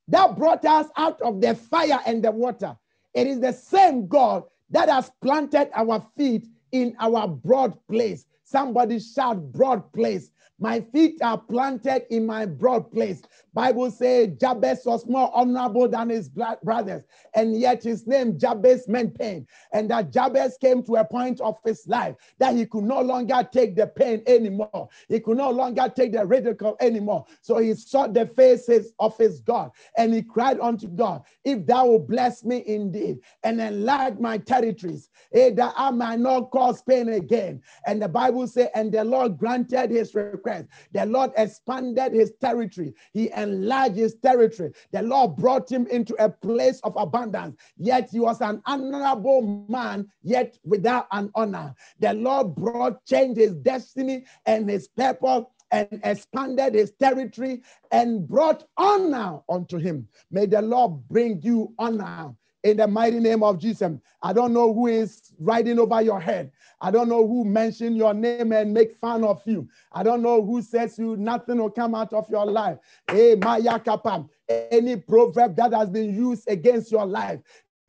that 0.09 0.37
brought 0.37 0.65
us 0.65 0.87
out 0.97 1.21
of 1.23 1.41
the 1.41 1.55
fire 1.55 2.01
and 2.07 2.23
the 2.25 2.31
water. 2.31 2.77
It 3.15 3.27
is 3.27 3.41
the 3.41 3.53
same 3.53 4.07
God 4.07 4.45
that 4.71 4.89
has 4.89 5.11
planted 5.23 5.71
our 5.75 6.05
feet 6.17 6.47
in 6.73 6.97
our 7.01 7.29
broad 7.29 7.77
place. 7.89 8.27
Somebody 8.45 8.99
shout 9.01 9.53
broad 9.53 9.93
place. 9.93 10.31
My 10.59 10.81
feet 10.81 11.21
are 11.23 11.39
planted 11.39 12.05
in 12.15 12.27
my 12.27 12.47
broad 12.47 12.91
place. 12.91 13.23
Bible 13.59 13.91
says 13.91 14.29
Jabez 14.41 14.83
was 14.85 15.05
more 15.09 15.33
honorable 15.35 15.89
than 15.89 16.11
his 16.11 16.29
brothers, 16.29 17.03
and 17.35 17.59
yet 17.59 17.83
his 17.83 18.07
name 18.07 18.39
Jabez 18.39 18.87
meant 18.87 19.19
pain. 19.19 19.49
And 19.73 19.91
that 19.91 20.13
Jabez 20.13 20.57
came 20.61 20.81
to 20.85 20.95
a 20.95 21.05
point 21.05 21.41
of 21.41 21.57
his 21.65 21.85
life 21.89 22.15
that 22.39 22.55
he 22.55 22.67
could 22.67 22.85
no 22.85 23.01
longer 23.01 23.49
take 23.53 23.75
the 23.75 23.89
pain 23.89 24.23
anymore. 24.29 24.89
He 25.09 25.19
could 25.19 25.39
no 25.39 25.51
longer 25.51 25.93
take 25.93 26.13
the 26.13 26.25
ridicule 26.25 26.77
anymore. 26.79 27.25
So 27.41 27.59
he 27.59 27.75
sought 27.75 28.15
the 28.15 28.27
faces 28.27 28.93
of 29.01 29.19
his 29.19 29.41
God 29.41 29.73
and 29.97 30.15
he 30.15 30.23
cried 30.23 30.61
unto 30.61 30.87
God, 30.87 31.25
If 31.43 31.67
thou 31.67 31.87
will 31.89 31.99
bless 31.99 32.45
me 32.45 32.63
indeed 32.65 33.19
and 33.43 33.61
enlarge 33.61 34.21
my 34.21 34.39
territories, 34.39 35.11
eh, 35.33 35.51
that 35.55 35.75
I 35.77 35.91
might 35.91 36.21
not 36.21 36.53
cause 36.53 36.81
pain 36.83 37.09
again. 37.09 37.61
And 37.89 38.01
the 38.01 38.09
Bible 38.09 38.47
says, 38.47 38.69
And 38.77 38.93
the 38.93 39.03
Lord 39.03 39.37
granted 39.37 39.91
his 39.91 40.15
request. 40.15 40.67
The 40.93 41.07
Lord 41.07 41.33
expanded 41.37 42.13
his 42.13 42.35
territory. 42.41 42.95
He 43.13 43.33
enlarged 43.49 43.97
his 43.97 44.15
territory. 44.17 44.73
The 44.93 45.03
Lord 45.03 45.37
brought 45.37 45.71
him 45.71 45.87
into 45.89 46.15
a 46.23 46.29
place 46.29 46.81
of 46.85 46.95
abundance. 46.97 47.57
Yet 47.77 48.11
he 48.11 48.21
was 48.21 48.41
an 48.41 48.63
honorable 48.67 49.67
man, 49.69 50.09
yet 50.23 50.59
without 50.65 51.07
an 51.13 51.31
honor. 51.35 51.75
The 52.01 52.15
Lord 52.15 52.55
brought, 52.55 53.05
changed 53.05 53.41
his 53.41 53.55
destiny 53.55 54.25
and 54.47 54.69
his 54.69 54.89
purpose 54.89 55.45
and 55.71 56.01
expanded 56.05 56.75
his 56.75 56.93
territory 56.93 57.63
and 57.91 58.27
brought 58.27 58.65
honor 58.77 59.41
unto 59.49 59.79
him. 59.79 60.09
May 60.31 60.47
the 60.47 60.63
Lord 60.63 61.07
bring 61.09 61.43
you 61.43 61.75
honor 61.79 62.35
in 62.65 62.77
the 62.77 62.87
mighty 62.87 63.21
name 63.21 63.43
of 63.43 63.59
Jesus. 63.59 63.93
I 64.23 64.33
don't 64.33 64.53
know 64.53 64.73
who 64.73 64.87
is 64.89 65.33
riding 65.39 65.79
over 65.79 66.03
your 66.03 66.21
head. 66.21 66.53
I 66.81 66.91
don't 66.91 67.09
know 67.09 67.27
who 67.27 67.45
mentioned 67.45 67.97
your 67.97 68.15
name 68.15 68.53
and 68.53 68.73
make 68.73 68.97
fun 68.97 69.25
of 69.25 69.43
you. 69.45 69.69
I 69.93 70.03
don't 70.03 70.23
know 70.23 70.45
who 70.45 70.63
says 70.63 70.99
you 70.99 71.17
nothing 71.17 71.59
will 71.59 71.71
come 71.71 71.95
out 71.95 72.13
of 72.13 72.29
your 72.29 72.47
life. 72.47 72.79
Hey, 73.11 73.35
Maya 73.35 73.79
Kapam. 73.79 74.29
Any 74.49 74.97
proverb 74.97 75.57
that 75.57 75.73
has 75.73 75.91
been 75.91 76.15
used 76.15 76.49
against 76.49 76.91
your 76.91 77.07
life. 77.07 77.41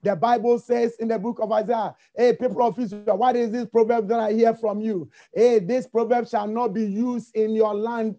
The 0.01 0.15
Bible 0.15 0.59
says 0.59 0.95
in 0.99 1.09
the 1.09 1.19
book 1.19 1.39
of 1.41 1.51
Isaiah, 1.51 1.95
Hey, 2.15 2.33
people 2.33 2.63
of 2.63 2.79
Israel, 2.79 3.17
what 3.17 3.35
is 3.35 3.51
this 3.51 3.65
proverb 3.65 4.07
that 4.07 4.19
I 4.19 4.33
hear 4.33 4.53
from 4.53 4.79
you? 4.79 5.09
Hey, 5.33 5.59
this 5.59 5.87
proverb 5.87 6.27
shall 6.27 6.47
not 6.47 6.69
be 6.73 6.85
used 6.85 7.35
in 7.35 7.53
your 7.53 7.73
land 7.73 8.15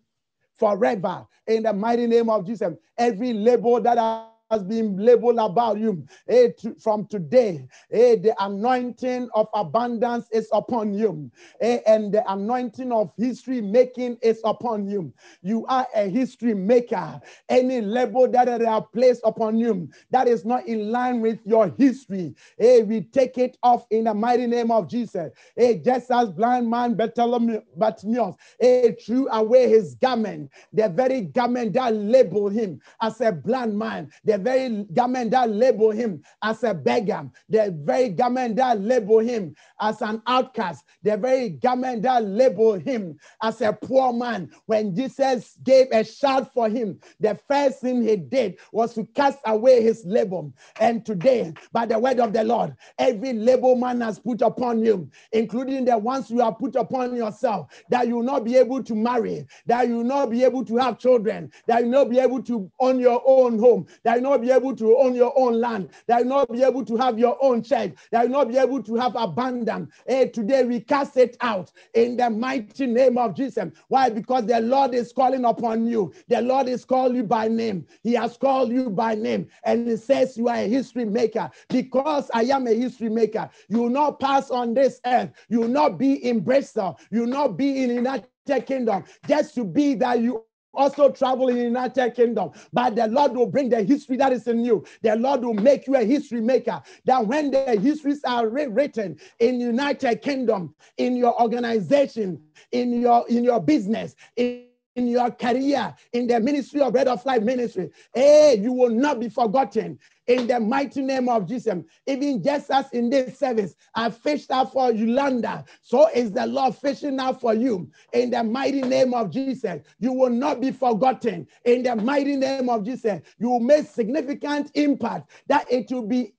forever. 0.58 1.26
In 1.46 1.62
the 1.62 1.72
mighty 1.72 2.06
name 2.06 2.28
of 2.28 2.46
Jesus, 2.46 2.74
every 2.98 3.32
label 3.32 3.80
that 3.80 3.98
I 3.98 4.26
has 4.50 4.62
been 4.64 4.96
labeled 4.96 5.38
about 5.38 5.78
you. 5.78 6.04
Hey, 6.26 6.52
to, 6.58 6.74
from 6.74 7.06
today, 7.06 7.66
hey, 7.90 8.16
the 8.16 8.34
anointing 8.44 9.28
of 9.34 9.48
abundance 9.54 10.26
is 10.32 10.48
upon 10.52 10.92
you. 10.92 11.30
Hey, 11.60 11.82
and 11.86 12.12
the 12.12 12.28
anointing 12.30 12.90
of 12.90 13.12
history 13.16 13.60
making 13.60 14.18
is 14.22 14.40
upon 14.44 14.88
you. 14.88 15.12
You 15.42 15.66
are 15.66 15.86
a 15.94 16.08
history 16.08 16.54
maker. 16.54 17.20
Any 17.48 17.80
label 17.80 18.28
that 18.30 18.46
they 18.58 18.64
have 18.64 18.92
placed 18.92 19.20
upon 19.24 19.56
you 19.56 19.88
that 20.10 20.26
is 20.26 20.44
not 20.44 20.66
in 20.66 20.90
line 20.90 21.20
with 21.20 21.38
your 21.44 21.72
history, 21.78 22.34
hey, 22.58 22.82
we 22.82 23.02
take 23.02 23.38
it 23.38 23.56
off 23.62 23.86
in 23.90 24.04
the 24.04 24.14
mighty 24.14 24.46
name 24.46 24.70
of 24.72 24.88
Jesus. 24.88 25.30
Hey, 25.56 25.78
just 25.78 26.10
as 26.10 26.30
blind 26.30 26.68
man 26.68 26.94
Bartimaeus, 26.96 28.34
hey, 28.58 28.96
threw 29.04 29.28
away 29.28 29.68
his 29.68 29.94
garment, 29.94 30.50
the 30.72 30.88
very 30.88 31.20
garment 31.22 31.74
that 31.74 31.94
labeled 31.94 32.52
him 32.52 32.80
as 33.00 33.20
a 33.20 33.30
blind 33.30 33.78
man, 33.78 34.10
the 34.24 34.39
very 34.40 34.84
garment 34.94 35.30
that 35.30 35.50
label 35.50 35.90
him 35.90 36.22
as 36.42 36.64
a 36.64 36.74
beggar, 36.74 37.28
the 37.48 37.74
very 37.84 38.08
garment 38.08 38.56
that 38.56 38.80
label 38.80 39.18
him 39.18 39.54
as 39.80 40.02
an 40.02 40.22
outcast, 40.26 40.84
the 41.02 41.16
very 41.16 41.50
garment 41.50 42.02
that 42.02 42.24
label 42.24 42.74
him 42.74 43.18
as 43.42 43.60
a 43.60 43.72
poor 43.72 44.12
man. 44.12 44.50
When 44.66 44.94
Jesus 44.94 45.56
gave 45.62 45.88
a 45.92 46.04
shout 46.04 46.52
for 46.52 46.68
him, 46.68 46.98
the 47.20 47.38
first 47.48 47.80
thing 47.80 48.02
he 48.02 48.16
did 48.16 48.58
was 48.72 48.94
to 48.94 49.04
cast 49.14 49.38
away 49.46 49.82
his 49.82 50.04
label. 50.04 50.52
And 50.80 51.04
today, 51.04 51.52
by 51.72 51.86
the 51.86 51.98
word 51.98 52.20
of 52.20 52.32
the 52.32 52.44
Lord, 52.44 52.74
every 52.98 53.32
label 53.32 53.76
man 53.76 54.00
has 54.00 54.18
put 54.18 54.42
upon 54.42 54.84
you, 54.84 55.10
including 55.32 55.84
the 55.84 55.96
ones 55.98 56.30
you 56.30 56.40
have 56.40 56.58
put 56.58 56.76
upon 56.76 57.14
yourself, 57.16 57.68
that 57.90 58.08
you 58.08 58.16
will 58.16 58.22
not 58.22 58.44
be 58.44 58.56
able 58.56 58.82
to 58.82 58.94
marry, 58.94 59.46
that 59.66 59.88
you 59.88 59.98
will 59.98 60.04
not 60.04 60.30
be 60.30 60.44
able 60.44 60.64
to 60.64 60.76
have 60.76 60.98
children, 60.98 61.50
that 61.66 61.80
you 61.80 61.86
will 61.86 62.04
not 62.04 62.10
be 62.10 62.18
able 62.18 62.42
to 62.42 62.70
own 62.80 62.98
your 62.98 63.22
own 63.26 63.58
home, 63.58 63.86
that 64.04 64.16
you 64.16 64.22
not 64.30 64.42
be 64.42 64.50
able 64.50 64.74
to 64.76 64.96
own 64.98 65.14
your 65.14 65.32
own 65.36 65.60
land, 65.60 65.90
you 66.08 66.16
will 66.16 66.24
not 66.24 66.52
be 66.52 66.62
able 66.62 66.84
to 66.84 66.96
have 66.96 67.18
your 67.18 67.36
own 67.42 67.62
that 67.62 67.96
you 68.12 68.20
will 68.20 68.28
not 68.28 68.48
be 68.48 68.56
able 68.56 68.82
to 68.82 68.94
have 68.96 69.14
abundance. 69.16 69.92
Hey, 70.06 70.22
eh, 70.22 70.26
today 70.26 70.64
we 70.64 70.80
cast 70.80 71.16
it 71.16 71.36
out 71.40 71.70
in 71.94 72.16
the 72.16 72.30
mighty 72.30 72.86
name 72.86 73.18
of 73.18 73.34
Jesus. 73.34 73.70
Why? 73.88 74.08
Because 74.08 74.46
the 74.46 74.60
Lord 74.60 74.94
is 74.94 75.12
calling 75.12 75.44
upon 75.44 75.86
you. 75.86 76.12
The 76.28 76.40
Lord 76.40 76.68
is 76.68 76.84
calling 76.84 77.16
you 77.16 77.24
by 77.24 77.48
name. 77.48 77.86
He 78.02 78.14
has 78.14 78.36
called 78.36 78.70
you 78.70 78.90
by 78.90 79.14
name, 79.14 79.48
and 79.64 79.88
He 79.88 79.96
says 79.96 80.36
you 80.36 80.48
are 80.48 80.56
a 80.56 80.68
history 80.68 81.04
maker. 81.04 81.50
Because 81.68 82.30
I 82.32 82.42
am 82.44 82.66
a 82.66 82.74
history 82.74 83.08
maker, 83.08 83.50
you 83.68 83.78
will 83.78 83.90
not 83.90 84.20
pass 84.20 84.50
on 84.50 84.74
this 84.74 85.00
earth. 85.06 85.30
You 85.48 85.60
will 85.60 85.68
not 85.68 85.98
be 85.98 86.24
in 86.24 86.40
Bristol. 86.40 86.98
You 87.10 87.20
will 87.20 87.28
not 87.28 87.56
be 87.56 87.82
in 87.82 87.90
United 87.90 88.26
Kingdom 88.66 89.04
just 89.28 89.54
to 89.54 89.64
be 89.64 89.94
that 89.94 90.20
you 90.20 90.44
also 90.74 91.10
travel 91.10 91.48
in 91.48 91.56
the 91.56 91.62
United 91.62 92.14
Kingdom. 92.14 92.50
But 92.72 92.96
the 92.96 93.06
Lord 93.08 93.32
will 93.32 93.46
bring 93.46 93.68
the 93.68 93.82
history 93.82 94.16
that 94.18 94.32
is 94.32 94.46
in 94.46 94.64
you. 94.64 94.84
The 95.02 95.16
Lord 95.16 95.44
will 95.44 95.54
make 95.54 95.86
you 95.86 95.96
a 95.96 96.04
history 96.04 96.40
maker. 96.40 96.80
That 97.04 97.26
when 97.26 97.50
the 97.50 97.78
histories 97.80 98.22
are 98.24 98.48
rewritten 98.48 99.18
in 99.38 99.60
United 99.60 100.22
Kingdom, 100.22 100.74
in 100.96 101.16
your 101.16 101.40
organization, 101.40 102.42
in 102.72 103.00
your 103.00 103.26
in 103.28 103.44
your 103.44 103.60
business, 103.60 104.14
in 104.36 104.69
in 104.96 105.06
your 105.06 105.30
career, 105.30 105.94
in 106.12 106.26
the 106.26 106.40
ministry 106.40 106.80
of 106.80 106.92
Bread 106.92 107.08
of 107.08 107.24
Life 107.24 107.42
ministry, 107.42 107.90
hey, 108.14 108.58
you 108.60 108.72
will 108.72 108.90
not 108.90 109.20
be 109.20 109.28
forgotten 109.28 109.98
in 110.26 110.46
the 110.46 110.58
mighty 110.58 111.02
name 111.02 111.28
of 111.28 111.46
Jesus. 111.46 111.74
Even 112.06 112.42
just 112.42 112.70
as 112.70 112.90
in 112.92 113.10
this 113.10 113.38
service, 113.38 113.74
I 113.94 114.10
fished 114.10 114.50
out 114.50 114.72
for 114.72 114.90
Yolanda, 114.92 115.64
so 115.82 116.08
is 116.08 116.32
the 116.32 116.46
Lord 116.46 116.74
fishing 116.74 117.18
out 117.20 117.40
for 117.40 117.54
you 117.54 117.90
in 118.12 118.30
the 118.30 118.42
mighty 118.42 118.82
name 118.82 119.14
of 119.14 119.30
Jesus. 119.30 119.80
You 119.98 120.12
will 120.12 120.30
not 120.30 120.60
be 120.60 120.72
forgotten 120.72 121.46
in 121.64 121.82
the 121.82 121.96
mighty 121.96 122.36
name 122.36 122.68
of 122.68 122.84
Jesus. 122.84 123.20
You 123.38 123.50
will 123.50 123.60
make 123.60 123.86
significant 123.86 124.70
impact 124.74 125.30
that 125.46 125.70
it 125.70 125.90
will 125.90 126.06
be 126.06 126.34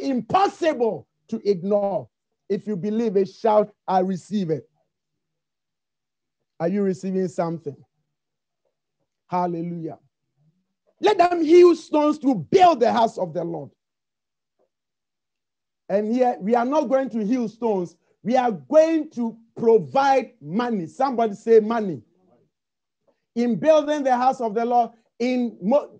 impossible 0.00 1.06
to 1.28 1.40
ignore. 1.48 2.08
If 2.48 2.66
you 2.66 2.76
believe 2.76 3.16
it, 3.16 3.28
shout, 3.28 3.72
I 3.88 4.00
receive 4.00 4.50
it. 4.50 4.68
Are 6.60 6.68
you 6.68 6.82
receiving 6.82 7.28
something? 7.28 7.76
Hallelujah. 9.34 9.98
Let 11.00 11.18
them 11.18 11.42
hew 11.42 11.74
stones 11.74 12.18
to 12.18 12.36
build 12.36 12.78
the 12.78 12.92
house 12.92 13.18
of 13.18 13.34
the 13.34 13.42
Lord. 13.42 13.70
And 15.88 16.14
here 16.14 16.36
we 16.40 16.54
are 16.54 16.64
not 16.64 16.84
going 16.84 17.10
to 17.10 17.24
hew 17.24 17.48
stones, 17.48 17.96
we 18.22 18.36
are 18.36 18.52
going 18.52 19.10
to 19.10 19.36
provide 19.56 20.34
money. 20.40 20.86
Somebody 20.86 21.34
say 21.34 21.58
money. 21.58 22.00
In 23.34 23.56
building 23.56 24.04
the 24.04 24.16
house 24.16 24.40
of 24.40 24.54
the 24.54 24.64
Lord, 24.64 24.90
in, 25.18 25.58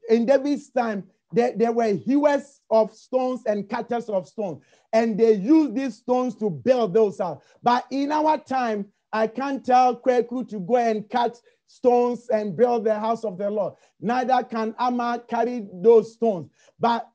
in 0.08 0.26
David's 0.26 0.70
time, 0.70 1.02
there, 1.32 1.54
there 1.56 1.72
were 1.72 1.92
hewers 1.92 2.60
of 2.70 2.94
stones 2.94 3.40
and 3.46 3.68
cutters 3.68 4.08
of 4.08 4.28
stones, 4.28 4.62
and 4.92 5.18
they 5.18 5.34
used 5.34 5.74
these 5.74 5.96
stones 5.96 6.36
to 6.36 6.48
build 6.48 6.94
those 6.94 7.18
houses. 7.18 7.42
But 7.64 7.84
in 7.90 8.12
our 8.12 8.38
time, 8.38 8.86
I 9.12 9.26
can't 9.26 9.64
tell 9.64 9.96
Kweku 9.96 10.48
to 10.50 10.60
go 10.60 10.76
and 10.76 11.08
cut 11.10 11.40
stones 11.66 12.28
and 12.28 12.56
build 12.56 12.84
the 12.84 12.98
house 12.98 13.24
of 13.24 13.38
the 13.38 13.50
Lord. 13.50 13.74
Neither 14.00 14.42
can 14.44 14.74
Amma 14.78 15.22
carry 15.28 15.66
those 15.72 16.12
stones, 16.12 16.50
but 16.78 17.08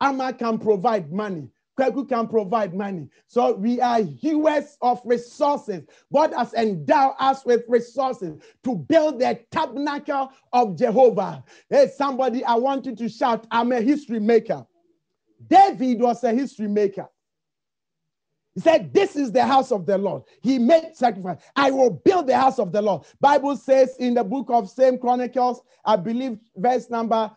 Amma 0.00 0.32
can 0.32 0.58
provide 0.58 1.12
money. 1.12 1.48
Kweku 1.78 2.08
can 2.08 2.28
provide 2.28 2.72
money. 2.72 3.08
So 3.26 3.54
we 3.54 3.80
are 3.80 4.00
hewers 4.00 4.76
of 4.80 5.00
resources. 5.04 5.84
God 6.12 6.32
has 6.32 6.54
endowed 6.54 7.14
us 7.18 7.44
with 7.44 7.64
resources 7.68 8.40
to 8.62 8.76
build 8.76 9.18
the 9.20 9.40
tabernacle 9.50 10.32
of 10.52 10.78
Jehovah. 10.78 11.42
Hey, 11.68 11.90
somebody, 11.96 12.44
I 12.44 12.54
want 12.54 12.86
you 12.86 12.94
to 12.94 13.08
shout, 13.08 13.46
I'm 13.50 13.72
a 13.72 13.80
history 13.80 14.20
maker. 14.20 14.64
David 15.48 16.00
was 16.00 16.22
a 16.22 16.32
history 16.32 16.68
maker. 16.68 17.08
He 18.54 18.60
said, 18.60 18.92
This 18.94 19.16
is 19.16 19.32
the 19.32 19.44
house 19.44 19.72
of 19.72 19.86
the 19.86 19.98
Lord. 19.98 20.22
He 20.42 20.58
made 20.58 20.94
sacrifice. 20.94 21.38
I 21.56 21.70
will 21.70 21.90
build 21.90 22.28
the 22.28 22.36
house 22.36 22.58
of 22.58 22.72
the 22.72 22.82
Lord. 22.82 23.02
Bible 23.20 23.56
says 23.56 23.96
in 23.98 24.14
the 24.14 24.24
book 24.24 24.46
of 24.50 24.70
Same 24.70 24.98
Chronicles, 24.98 25.60
I 25.84 25.96
believe 25.96 26.38
verse 26.56 26.88
number 26.88 27.30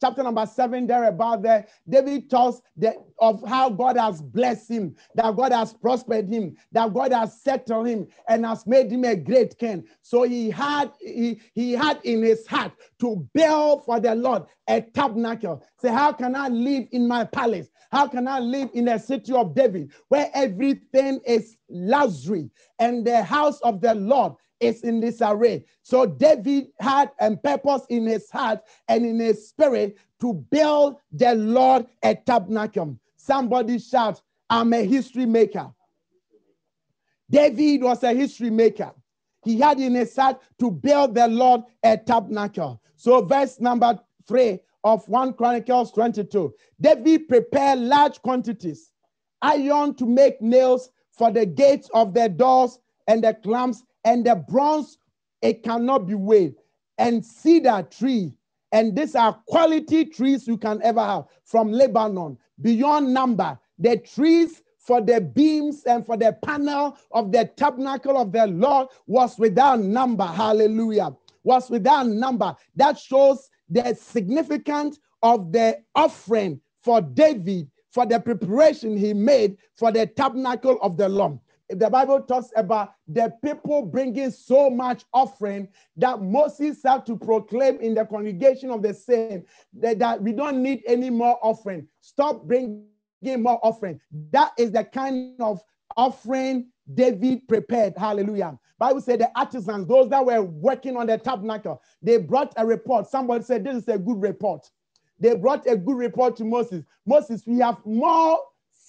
chapter 0.00 0.22
number 0.22 0.46
seven, 0.46 0.86
there 0.86 1.04
about 1.04 1.42
there, 1.42 1.66
David 1.88 2.30
tells 2.30 2.62
the, 2.76 2.94
of 3.18 3.46
how 3.46 3.70
God 3.70 3.96
has 3.96 4.22
blessed 4.22 4.70
him, 4.70 4.96
that 5.14 5.36
God 5.36 5.52
has 5.52 5.72
prospered 5.72 6.28
him, 6.28 6.56
that 6.72 6.92
God 6.92 7.12
has 7.12 7.40
settled 7.40 7.88
him 7.88 8.06
and 8.28 8.44
has 8.46 8.66
made 8.66 8.90
him 8.90 9.04
a 9.04 9.16
great 9.16 9.58
king. 9.58 9.84
So 10.02 10.22
he 10.22 10.50
had 10.50 10.92
he, 11.00 11.40
he 11.54 11.72
had 11.72 12.00
in 12.04 12.22
his 12.22 12.46
heart 12.46 12.72
to 13.00 13.28
build 13.34 13.84
for 13.84 14.00
the 14.00 14.14
Lord 14.14 14.44
a 14.68 14.80
tabernacle. 14.80 15.64
Say, 15.80 15.88
how 15.88 16.12
can 16.12 16.34
I 16.34 16.48
live 16.48 16.88
in 16.92 17.06
my 17.08 17.24
palace? 17.24 17.68
How 17.90 18.06
can 18.06 18.28
I 18.28 18.38
live 18.38 18.70
in 18.74 18.88
a 18.88 18.98
city 18.98 19.32
of 19.32 19.54
David 19.54 19.92
where 20.08 20.30
everything 20.34 21.20
is 21.26 21.56
luxury 21.70 22.50
and 22.78 23.06
the 23.06 23.22
house 23.22 23.60
of 23.60 23.80
the 23.80 23.94
Lord 23.94 24.34
is 24.60 24.82
in 24.82 25.00
disarray. 25.00 25.64
So 25.82 26.06
David 26.06 26.68
had 26.80 27.10
a 27.20 27.36
purpose 27.36 27.82
in 27.88 28.06
his 28.06 28.30
heart 28.30 28.60
and 28.88 29.04
in 29.04 29.18
his 29.18 29.48
spirit 29.48 29.96
to 30.20 30.34
build 30.34 30.96
the 31.12 31.34
Lord 31.34 31.86
a 32.02 32.14
tabernacle. 32.14 32.98
Somebody 33.16 33.78
shout, 33.78 34.20
I'm 34.50 34.72
a 34.72 34.82
history 34.82 35.26
maker. 35.26 35.70
David 37.30 37.82
was 37.82 38.02
a 38.02 38.12
history 38.12 38.50
maker. 38.50 38.92
He 39.44 39.60
had 39.60 39.78
in 39.78 39.94
his 39.94 40.14
heart 40.16 40.40
to 40.58 40.70
build 40.70 41.14
the 41.14 41.28
Lord 41.28 41.62
a 41.82 41.96
tabernacle. 41.96 42.82
So, 42.96 43.22
verse 43.22 43.60
number 43.60 43.98
three 44.26 44.60
of 44.84 45.06
1 45.08 45.34
Chronicles 45.34 45.92
22 45.92 46.54
David 46.80 47.28
prepared 47.28 47.78
large 47.78 48.20
quantities 48.22 48.90
iron 49.42 49.94
to 49.94 50.06
make 50.06 50.40
nails 50.40 50.90
for 51.12 51.30
the 51.30 51.46
gates 51.46 51.88
of 51.94 52.14
the 52.14 52.28
doors 52.28 52.78
and 53.06 53.22
the 53.24 53.34
clamps 53.34 53.82
and 54.04 54.24
the 54.24 54.36
bronze 54.36 54.98
it 55.42 55.62
cannot 55.62 56.06
be 56.06 56.14
weighed. 56.14 56.54
And 56.98 57.24
cedar 57.24 57.86
tree 57.90 58.34
and 58.72 58.96
these 58.96 59.14
are 59.14 59.32
quality 59.46 60.04
trees 60.04 60.46
you 60.46 60.58
can 60.58 60.80
ever 60.82 61.00
have 61.00 61.24
from 61.44 61.72
lebanon. 61.72 62.38
Beyond 62.60 63.14
number 63.14 63.58
the 63.78 63.96
trees 63.98 64.62
for 64.78 65.00
the 65.00 65.20
beams 65.20 65.84
and 65.84 66.04
for 66.04 66.16
the 66.16 66.36
panel 66.44 66.96
of 67.12 67.30
the 67.30 67.44
tabernacle 67.56 68.16
of 68.16 68.32
the 68.32 68.46
lord 68.46 68.88
was 69.06 69.38
without 69.38 69.80
number. 69.80 70.24
Hallelujah. 70.24 71.14
Was 71.44 71.70
without 71.70 72.08
number. 72.08 72.54
That 72.74 72.98
shows 72.98 73.48
the 73.70 73.94
significance 73.94 74.98
of 75.22 75.52
the 75.52 75.78
offering 75.94 76.60
for 76.82 77.00
david 77.00 77.70
for 77.90 78.06
the 78.06 78.20
preparation 78.20 78.96
he 78.96 79.12
made 79.14 79.56
for 79.74 79.90
the 79.90 80.06
tabernacle 80.06 80.78
of 80.82 80.96
the 80.96 81.08
Lord. 81.08 81.38
The 81.70 81.90
Bible 81.90 82.22
talks 82.22 82.50
about 82.56 82.94
the 83.06 83.32
people 83.44 83.82
bringing 83.82 84.30
so 84.30 84.70
much 84.70 85.04
offering 85.12 85.68
that 85.96 86.22
Moses 86.22 86.80
had 86.82 87.04
to 87.06 87.16
proclaim 87.16 87.78
in 87.80 87.94
the 87.94 88.06
congregation 88.06 88.70
of 88.70 88.82
the 88.82 88.94
same 88.94 89.44
that, 89.74 89.98
that 89.98 90.22
we 90.22 90.32
don't 90.32 90.62
need 90.62 90.82
any 90.86 91.10
more 91.10 91.38
offering. 91.42 91.86
Stop 92.00 92.44
bringing 92.44 92.86
more 93.22 93.60
offering. 93.62 94.00
That 94.30 94.52
is 94.58 94.72
the 94.72 94.84
kind 94.84 95.34
of 95.40 95.62
offering 95.96 96.68
David 96.94 97.46
prepared. 97.48 97.94
Hallelujah. 97.98 98.58
Bible 98.78 99.00
said 99.00 99.20
the 99.20 99.30
artisans, 99.36 99.86
those 99.86 100.08
that 100.08 100.24
were 100.24 100.40
working 100.42 100.96
on 100.96 101.08
the 101.08 101.18
tabernacle, 101.18 101.82
they 102.00 102.16
brought 102.16 102.54
a 102.56 102.64
report. 102.64 103.08
Somebody 103.08 103.44
said, 103.44 103.64
This 103.64 103.76
is 103.76 103.88
a 103.88 103.98
good 103.98 104.22
report. 104.22 104.70
They 105.18 105.34
brought 105.34 105.66
a 105.66 105.76
good 105.76 105.96
report 105.96 106.36
to 106.36 106.44
Moses. 106.44 106.84
Moses, 107.04 107.42
we 107.46 107.58
have 107.58 107.84
more 107.84 108.38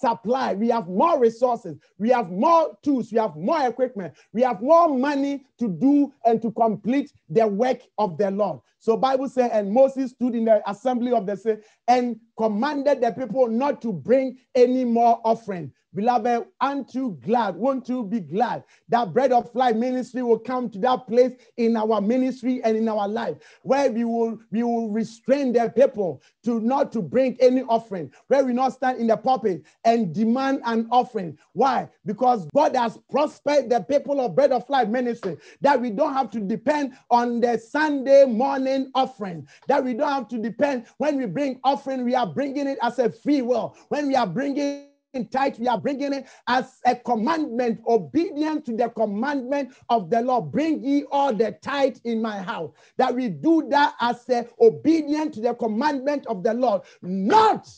supply, 0.00 0.54
we 0.54 0.68
have 0.68 0.88
more 0.88 1.18
resources, 1.18 1.76
we 1.98 2.08
have 2.10 2.30
more 2.30 2.76
tools, 2.82 3.12
we 3.12 3.18
have 3.18 3.36
more 3.36 3.66
equipment, 3.66 4.14
we 4.32 4.42
have 4.42 4.62
more 4.62 4.88
money 4.88 5.44
to 5.58 5.68
do 5.68 6.12
and 6.24 6.40
to 6.42 6.50
complete 6.52 7.12
the 7.28 7.46
work 7.46 7.80
of 7.98 8.16
the 8.16 8.30
Lord. 8.30 8.60
So 8.80 8.96
Bible 8.96 9.28
says, 9.28 9.50
and 9.52 9.72
Moses 9.72 10.10
stood 10.10 10.34
in 10.34 10.46
the 10.46 10.62
assembly 10.68 11.12
of 11.12 11.26
the 11.26 11.36
sea 11.36 11.56
and 11.86 12.18
commanded 12.36 13.00
the 13.02 13.12
people 13.12 13.46
not 13.48 13.80
to 13.82 13.92
bring 13.92 14.38
any 14.54 14.84
more 14.84 15.20
offering. 15.24 15.72
Beloved, 15.92 16.46
aren't 16.60 16.94
you 16.94 17.18
glad? 17.20 17.56
Won't 17.56 17.88
you 17.88 18.04
be 18.04 18.20
glad 18.20 18.62
that 18.88 19.12
Bread 19.12 19.32
of 19.32 19.52
Life 19.56 19.74
ministry 19.74 20.22
will 20.22 20.38
come 20.38 20.70
to 20.70 20.78
that 20.78 21.08
place 21.08 21.32
in 21.56 21.76
our 21.76 22.00
ministry 22.00 22.62
and 22.62 22.76
in 22.76 22.88
our 22.88 23.08
life 23.08 23.36
where 23.62 23.90
we 23.90 24.04
will 24.04 24.38
we 24.52 24.62
will 24.62 24.88
restrain 24.88 25.52
the 25.52 25.68
people 25.74 26.22
to 26.44 26.60
not 26.60 26.92
to 26.92 27.02
bring 27.02 27.36
any 27.40 27.62
offering, 27.62 28.12
where 28.28 28.44
we 28.44 28.52
not 28.52 28.72
stand 28.72 29.00
in 29.00 29.08
the 29.08 29.16
pulpit 29.16 29.64
and 29.84 30.14
demand 30.14 30.60
an 30.64 30.86
offering. 30.92 31.36
Why? 31.54 31.88
Because 32.06 32.46
God 32.54 32.76
has 32.76 32.96
prospered 33.10 33.68
the 33.68 33.80
people 33.80 34.20
of 34.20 34.36
Bread 34.36 34.52
of 34.52 34.68
Life 34.70 34.88
ministry 34.88 35.38
that 35.60 35.80
we 35.80 35.90
don't 35.90 36.14
have 36.14 36.30
to 36.30 36.40
depend 36.40 36.92
on 37.10 37.40
the 37.40 37.58
Sunday 37.58 38.26
morning 38.26 38.69
offering, 38.94 39.46
that 39.68 39.84
we 39.84 39.94
don't 39.94 40.12
have 40.12 40.28
to 40.28 40.38
depend 40.38 40.86
when 40.98 41.16
we 41.16 41.26
bring 41.26 41.60
offering, 41.64 42.04
we 42.04 42.14
are 42.14 42.26
bringing 42.26 42.66
it 42.66 42.78
as 42.82 42.98
a 42.98 43.10
free 43.10 43.42
will. 43.42 43.76
When 43.88 44.08
we 44.08 44.16
are 44.16 44.26
bringing 44.26 44.86
in 45.12 45.26
tithe, 45.26 45.58
we 45.58 45.66
are 45.66 45.80
bringing 45.80 46.12
it 46.12 46.26
as 46.46 46.80
a 46.86 46.94
commandment, 46.94 47.80
obedient 47.86 48.64
to 48.66 48.76
the 48.76 48.88
commandment 48.90 49.74
of 49.88 50.10
the 50.10 50.20
Lord. 50.22 50.52
Bring 50.52 50.84
ye 50.84 51.04
all 51.10 51.34
the 51.34 51.52
tithe 51.62 51.98
in 52.04 52.22
my 52.22 52.40
house. 52.40 52.72
That 52.96 53.14
we 53.14 53.28
do 53.28 53.66
that 53.70 53.94
as 54.00 54.28
a 54.28 54.46
obedient 54.60 55.34
to 55.34 55.40
the 55.40 55.54
commandment 55.54 56.26
of 56.26 56.42
the 56.42 56.54
Lord, 56.54 56.82
not 57.02 57.68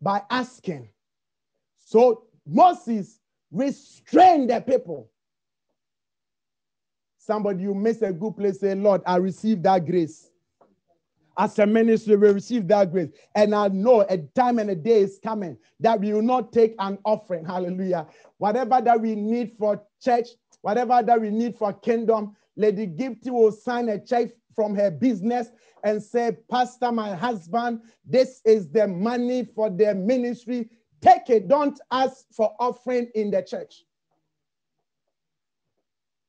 by 0.00 0.22
asking. 0.30 0.88
So 1.78 2.24
Moses 2.46 3.20
restrained 3.50 4.50
the 4.50 4.60
people. 4.60 5.10
Somebody, 7.26 7.64
you 7.64 7.74
miss 7.74 8.02
a 8.02 8.12
good 8.12 8.36
place, 8.36 8.60
say, 8.60 8.74
Lord, 8.74 9.02
I 9.06 9.16
receive 9.16 9.62
that 9.64 9.84
grace 9.84 10.30
as 11.38 11.58
a 11.58 11.66
ministry, 11.66 12.16
we 12.16 12.28
receive 12.28 12.66
that 12.68 12.90
grace. 12.90 13.10
And 13.34 13.54
I 13.54 13.68
know 13.68 14.00
a 14.08 14.18
time 14.18 14.58
and 14.58 14.70
a 14.70 14.74
day 14.74 15.00
is 15.00 15.18
coming 15.22 15.56
that 15.80 16.00
we 16.00 16.12
will 16.12 16.22
not 16.22 16.52
take 16.52 16.74
an 16.78 16.98
offering. 17.04 17.44
Hallelujah. 17.44 18.06
Whatever 18.38 18.80
that 18.80 19.00
we 19.00 19.14
need 19.14 19.52
for 19.58 19.82
church, 20.00 20.28
whatever 20.62 21.02
that 21.02 21.20
we 21.20 21.30
need 21.30 21.56
for 21.56 21.72
kingdom, 21.72 22.34
Lady 22.56 22.86
Gifty 22.86 23.30
will 23.30 23.52
sign 23.52 23.88
a 23.90 23.98
check 23.98 24.30
from 24.54 24.74
her 24.74 24.90
business 24.90 25.48
and 25.84 26.02
say, 26.02 26.36
Pastor, 26.50 26.90
my 26.90 27.14
husband, 27.14 27.82
this 28.04 28.40
is 28.44 28.70
the 28.70 28.88
money 28.88 29.44
for 29.44 29.68
the 29.68 29.94
ministry. 29.94 30.70
Take 31.02 31.28
it. 31.28 31.48
Don't 31.48 31.78
ask 31.90 32.24
for 32.32 32.54
offering 32.58 33.10
in 33.14 33.30
the 33.30 33.42
church. 33.42 33.84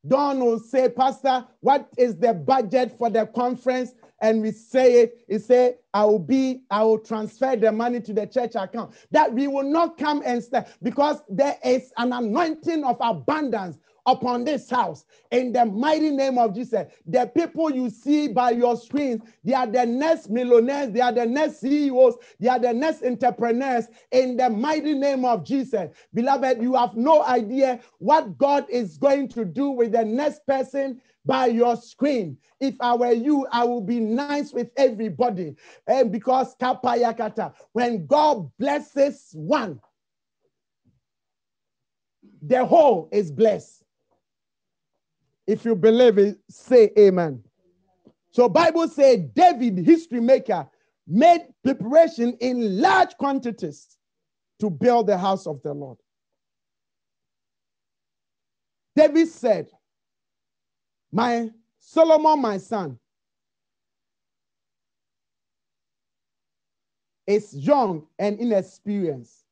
Don 0.07 0.39
will 0.39 0.59
say, 0.59 0.89
Pastor, 0.89 1.45
what 1.61 1.89
is 1.97 2.17
the 2.17 2.33
budget 2.33 2.97
for 2.97 3.09
the 3.09 3.25
conference? 3.27 3.93
and 4.21 4.41
we 4.41 4.51
say 4.51 5.01
it, 5.01 5.23
he 5.27 5.37
say, 5.37 5.75
I 5.93 6.05
will 6.05 6.19
be, 6.19 6.63
I 6.71 6.83
will 6.83 6.99
transfer 6.99 7.55
the 7.55 7.71
money 7.71 7.99
to 8.01 8.13
the 8.13 8.25
church 8.25 8.55
account. 8.55 8.95
That 9.11 9.33
we 9.33 9.47
will 9.47 9.63
not 9.63 9.97
come 9.97 10.23
and 10.25 10.43
stay 10.43 10.65
because 10.81 11.21
there 11.29 11.57
is 11.63 11.91
an 11.97 12.13
anointing 12.13 12.83
of 12.83 12.97
abundance 12.99 13.77
upon 14.07 14.45
this 14.45 14.69
house 14.69 15.05
in 15.31 15.51
the 15.51 15.65
mighty 15.65 16.09
name 16.09 16.37
of 16.37 16.55
Jesus. 16.55 16.87
The 17.05 17.29
people 17.35 17.69
you 17.69 17.89
see 17.89 18.29
by 18.29 18.51
your 18.51 18.77
screens, 18.77 19.21
they 19.43 19.53
are 19.53 19.67
the 19.67 19.85
next 19.85 20.29
millionaires, 20.29 20.91
they 20.91 21.01
are 21.01 21.11
the 21.11 21.25
next 21.25 21.59
CEOs, 21.59 22.15
they 22.39 22.47
are 22.47 22.57
the 22.57 22.73
next 22.73 23.03
entrepreneurs 23.03 23.87
in 24.11 24.37
the 24.37 24.49
mighty 24.49 24.93
name 24.93 25.25
of 25.25 25.43
Jesus. 25.43 25.91
Beloved, 26.13 26.61
you 26.61 26.75
have 26.75 26.95
no 26.95 27.23
idea 27.23 27.81
what 27.99 28.37
God 28.37 28.65
is 28.69 28.97
going 28.97 29.27
to 29.29 29.43
do 29.43 29.69
with 29.69 29.91
the 29.91 30.05
next 30.05 30.47
person 30.47 31.01
by 31.25 31.47
your 31.47 31.75
screen. 31.75 32.37
If 32.61 32.75
I 32.79 32.95
were 32.95 33.11
you, 33.11 33.45
I 33.51 33.65
would 33.65 33.85
be 33.85 33.99
nice 33.99 34.53
with 34.53 34.71
everybody. 34.77 35.57
And 35.85 36.11
because 36.11 36.55
kapayakata, 36.55 37.53
when 37.73 38.07
God 38.07 38.49
blesses 38.57 39.31
one, 39.33 39.81
the 42.41 42.65
whole 42.65 43.09
is 43.11 43.31
blessed. 43.31 43.83
If 45.47 45.63
you 45.63 45.75
believe 45.75 46.17
it, 46.17 46.37
say 46.49 46.91
amen. 46.99 47.41
So 48.31 48.49
Bible 48.49 48.87
says 48.89 49.21
David, 49.33 49.77
history 49.79 50.19
maker, 50.19 50.67
made 51.07 51.47
preparation 51.63 52.37
in 52.41 52.81
large 52.81 53.15
quantities 53.17 53.97
to 54.59 54.69
build 54.69 55.07
the 55.07 55.17
house 55.17 55.47
of 55.47 55.61
the 55.63 55.73
Lord. 55.73 55.97
David 58.95 59.27
said, 59.27 59.69
my 61.11 61.49
Solomon, 61.79 62.41
my 62.41 62.57
son, 62.57 62.99
is 67.25 67.53
young 67.53 68.05
and 68.19 68.39
inexperienced. 68.39 69.45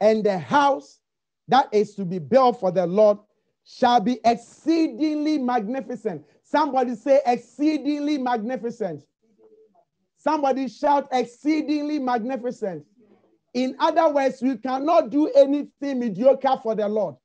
And 0.00 0.22
the 0.24 0.38
house 0.38 1.00
that 1.48 1.68
is 1.72 1.94
to 1.96 2.04
be 2.04 2.18
built 2.18 2.60
for 2.60 2.70
the 2.70 2.86
Lord 2.86 3.18
shall 3.64 4.00
be 4.00 4.20
exceedingly 4.24 5.38
magnificent. 5.38 6.24
Somebody 6.42 6.94
say, 6.94 7.20
exceedingly 7.26 8.18
magnificent. 8.18 9.04
Somebody 10.16 10.68
shout, 10.68 11.08
exceedingly 11.10 11.98
magnificent. 11.98 12.84
In 13.54 13.76
other 13.78 14.08
words, 14.08 14.40
you 14.40 14.56
cannot 14.56 15.10
do 15.10 15.28
anything 15.28 15.98
mediocre 16.00 16.58
for 16.62 16.74
the 16.74 16.88
Lord. 16.88 17.16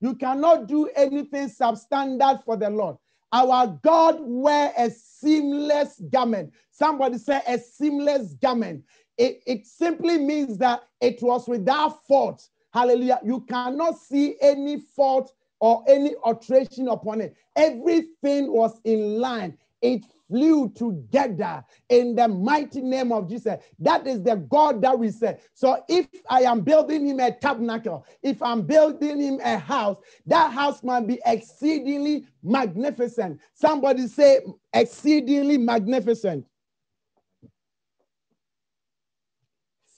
You 0.00 0.14
cannot 0.14 0.68
do 0.68 0.88
anything 0.94 1.48
substandard 1.48 2.44
for 2.44 2.56
the 2.56 2.70
Lord. 2.70 2.96
Our 3.32 3.78
God 3.82 4.18
wear 4.20 4.72
a 4.78 4.90
seamless 4.90 6.00
garment. 6.10 6.52
Somebody 6.70 7.18
say 7.18 7.40
a 7.46 7.58
seamless 7.58 8.34
garment. 8.34 8.84
It, 9.18 9.42
it 9.46 9.66
simply 9.66 10.18
means 10.18 10.58
that 10.58 10.82
it 11.00 11.20
was 11.22 11.48
without 11.48 12.06
fault. 12.06 12.48
Hallelujah. 12.72 13.20
You 13.24 13.40
cannot 13.48 13.98
see 13.98 14.36
any 14.40 14.80
fault 14.80 15.32
or 15.60 15.84
any 15.88 16.14
alteration 16.24 16.88
upon 16.88 17.20
it. 17.20 17.36
Everything 17.56 18.52
was 18.52 18.78
in 18.84 19.18
line. 19.18 19.56
It 19.82 20.04
flew 20.28 20.70
together 20.70 21.64
in 21.88 22.16
the 22.16 22.26
mighty 22.26 22.80
name 22.80 23.12
of 23.12 23.28
Jesus. 23.28 23.62
That 23.78 24.06
is 24.06 24.22
the 24.22 24.36
God 24.36 24.82
that 24.82 24.98
we 24.98 25.10
serve. 25.10 25.38
So 25.54 25.82
if 25.88 26.06
I 26.28 26.42
am 26.42 26.62
building 26.62 27.06
him 27.06 27.20
a 27.20 27.30
tabernacle, 27.30 28.06
if 28.22 28.42
I'm 28.42 28.62
building 28.62 29.20
him 29.20 29.40
a 29.44 29.58
house, 29.58 29.98
that 30.26 30.52
house 30.52 30.82
must 30.82 31.06
be 31.06 31.20
exceedingly 31.24 32.26
magnificent. 32.42 33.40
Somebody 33.54 34.08
say 34.08 34.40
exceedingly 34.72 35.58
magnificent. 35.58 36.46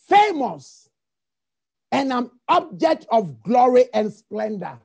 Famous 0.08 0.88
and 1.92 2.12
an 2.12 2.30
object 2.48 3.06
of 3.10 3.42
glory 3.42 3.86
and 3.94 4.12
splendor. 4.12 4.78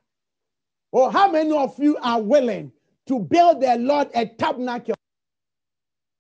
Oh, 0.94 1.10
how 1.10 1.32
many 1.32 1.52
of 1.52 1.78
you 1.80 1.98
are 1.98 2.22
willing 2.22 2.72
to 3.08 3.20
build 3.20 3.62
the 3.62 3.76
Lord 3.78 4.10
a 4.14 4.28
tabernacle 4.28 4.94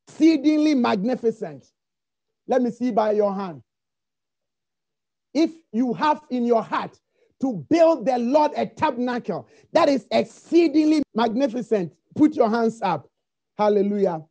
exceedingly 0.07 0.73
magnificent? 0.73 1.67
Let 2.47 2.63
me 2.63 2.71
see 2.71 2.91
by 2.91 3.11
your 3.11 3.33
hand. 3.33 3.61
If 5.33 5.51
you 5.71 5.93
have 5.93 6.21
in 6.31 6.45
your 6.45 6.63
heart 6.63 6.99
to 7.41 7.65
build 7.69 8.05
the 8.05 8.17
Lord 8.17 8.51
a 8.57 8.65
tabernacle 8.65 9.47
that 9.73 9.89
is 9.89 10.07
exceedingly 10.11 11.03
magnificent, 11.13 11.93
put 12.15 12.35
your 12.35 12.49
hands 12.49 12.81
up. 12.81 13.07
Hallelujah. 13.57 14.23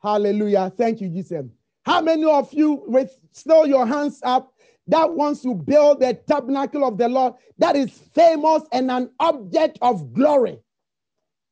Hallelujah. 0.00 0.72
Thank 0.76 1.00
you, 1.00 1.08
Jesus. 1.08 1.46
How 1.84 2.00
many 2.00 2.24
of 2.24 2.52
you 2.52 2.84
with 2.86 3.18
still 3.32 3.66
your 3.66 3.86
hands 3.86 4.20
up 4.22 4.52
that 4.88 5.12
wants 5.12 5.42
to 5.42 5.54
build 5.54 6.00
the 6.00 6.14
tabernacle 6.14 6.84
of 6.84 6.98
the 6.98 7.08
Lord 7.08 7.34
that 7.58 7.76
is 7.76 7.90
famous 8.14 8.62
and 8.72 8.90
an 8.90 9.10
object 9.20 9.78
of 9.82 10.12
glory. 10.12 10.58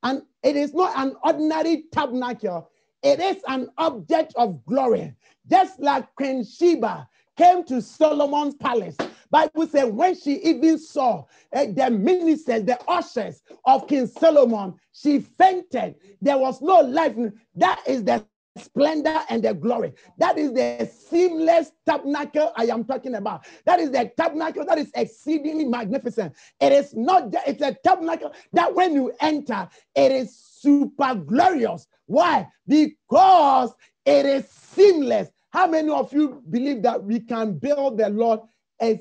And 0.03 0.21
it 0.43 0.55
is 0.55 0.73
not 0.73 0.93
an 0.97 1.15
ordinary 1.23 1.85
tabernacle, 1.91 2.69
it 3.03 3.19
is 3.19 3.43
an 3.47 3.69
object 3.77 4.33
of 4.35 4.63
glory. 4.65 5.15
Just 5.49 5.79
like 5.79 6.13
Queen 6.15 6.43
Sheba 6.43 7.07
came 7.37 7.63
to 7.65 7.81
Solomon's 7.81 8.55
palace. 8.55 8.95
Bible 9.29 9.67
said 9.67 9.85
when 9.93 10.15
she 10.15 10.35
even 10.43 10.77
saw 10.77 11.25
uh, 11.53 11.65
the 11.65 11.89
ministers, 11.89 12.63
the 12.63 12.79
ushers 12.87 13.41
of 13.65 13.87
King 13.87 14.07
Solomon, 14.07 14.75
she 14.93 15.19
fainted. 15.19 15.95
There 16.21 16.37
was 16.37 16.61
no 16.61 16.79
life. 16.81 17.15
That 17.55 17.81
is 17.85 18.03
the 18.03 18.25
splendor 18.57 19.21
and 19.29 19.43
the 19.43 19.53
glory. 19.53 19.93
That 20.17 20.37
is 20.37 20.53
the 20.53 20.89
seamless 21.09 21.71
tabernacle 21.85 22.51
I 22.55 22.65
am 22.65 22.85
talking 22.85 23.15
about. 23.15 23.45
That 23.65 23.79
is 23.79 23.91
the 23.91 24.11
tabernacle 24.17 24.65
that 24.65 24.77
is 24.77 24.91
exceedingly 24.95 25.65
magnificent. 25.65 26.33
It 26.59 26.71
is 26.71 26.93
not, 26.95 27.33
it's 27.45 27.61
a 27.61 27.75
tabernacle 27.83 28.33
that 28.53 28.73
when 28.73 28.93
you 28.93 29.13
enter, 29.19 29.67
it 29.95 30.11
is 30.11 30.35
super 30.37 31.15
glorious. 31.15 31.87
Why? 32.05 32.47
Because 32.67 33.73
it 34.05 34.25
is 34.25 34.47
seamless. 34.49 35.29
How 35.51 35.67
many 35.67 35.89
of 35.89 36.11
you 36.13 36.41
believe 36.49 36.81
that 36.83 37.03
we 37.03 37.19
can 37.19 37.57
build 37.57 37.97
the 37.97 38.09
Lord 38.09 38.41
a 38.81 38.99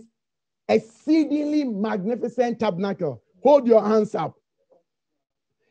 exceedingly 0.69 1.65
magnificent 1.65 2.61
tabernacle? 2.61 3.23
Hold 3.43 3.67
your 3.67 3.85
hands 3.85 4.15
up. 4.15 4.37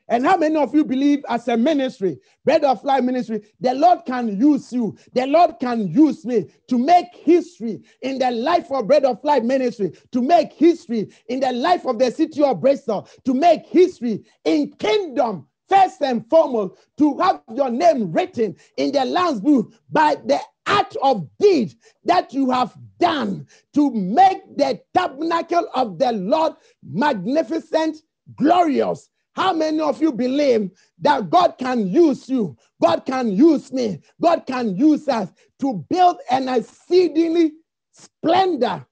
And 0.10 0.26
how 0.26 0.36
many 0.36 0.58
of 0.58 0.76
you 0.76 0.84
believe 0.84 1.24
as 1.30 1.48
a 1.48 1.56
ministry, 1.56 2.20
Bread 2.44 2.64
of 2.66 2.84
Life 2.84 3.04
ministry, 3.04 3.42
the 3.62 3.74
Lord 3.74 4.00
can 4.06 4.38
use 4.40 4.74
you, 4.74 4.98
the 5.14 5.26
Lord 5.26 5.56
can 5.62 5.88
use 5.88 6.26
me 6.26 6.48
to 6.68 6.78
make 6.78 7.08
history 7.14 7.82
in 8.02 8.20
the 8.20 8.32
life 8.32 8.70
of 8.72 8.88
Bread 8.88 9.06
of 9.06 9.24
Life 9.24 9.44
ministry, 9.44 9.94
to 10.12 10.22
make 10.22 10.52
history 10.52 11.10
in 11.28 11.40
the 11.40 11.54
life 11.54 11.86
of 11.86 12.00
the 12.00 12.12
city 12.12 12.44
of 12.44 12.60
Bristol, 12.60 13.08
to 13.24 13.34
make 13.34 13.66
history 13.66 14.24
in 14.44 14.74
kingdom 14.74 15.48
first 15.70 16.02
and 16.02 16.30
foremost, 16.30 16.76
to 16.98 17.18
have 17.20 17.42
your 17.56 17.70
name 17.70 18.12
written 18.12 18.56
in 18.76 18.92
the 18.92 19.06
Lamb's 19.06 19.40
book 19.40 19.72
by 19.90 20.16
the 20.26 20.40
act 20.66 20.98
of 21.02 21.28
deed 21.40 21.74
that 22.04 22.34
you 22.34 22.50
have 22.52 22.76
done 23.00 23.48
to 23.74 23.90
make 23.92 24.42
the 24.58 24.82
tabernacle 24.94 25.68
of 25.74 25.98
the 25.98 26.12
Lord 26.12 26.54
magnificent, 26.84 27.98
glorious, 28.36 29.10
how 29.36 29.52
many 29.52 29.80
of 29.80 30.02
you 30.02 30.12
believe 30.12 30.70
that 31.00 31.30
God 31.30 31.56
can 31.58 31.88
use 31.88 32.30
you? 32.30 32.56
God 32.82 33.06
can 33.06 33.32
use 33.32 33.72
me. 33.74 34.00
God 34.22 34.46
can 34.46 34.76
use 34.76 35.08
us 35.08 35.30
to 35.60 35.84
build 35.90 36.18
an 36.30 36.48
exceedingly 36.50 37.54
splendor 37.92 38.86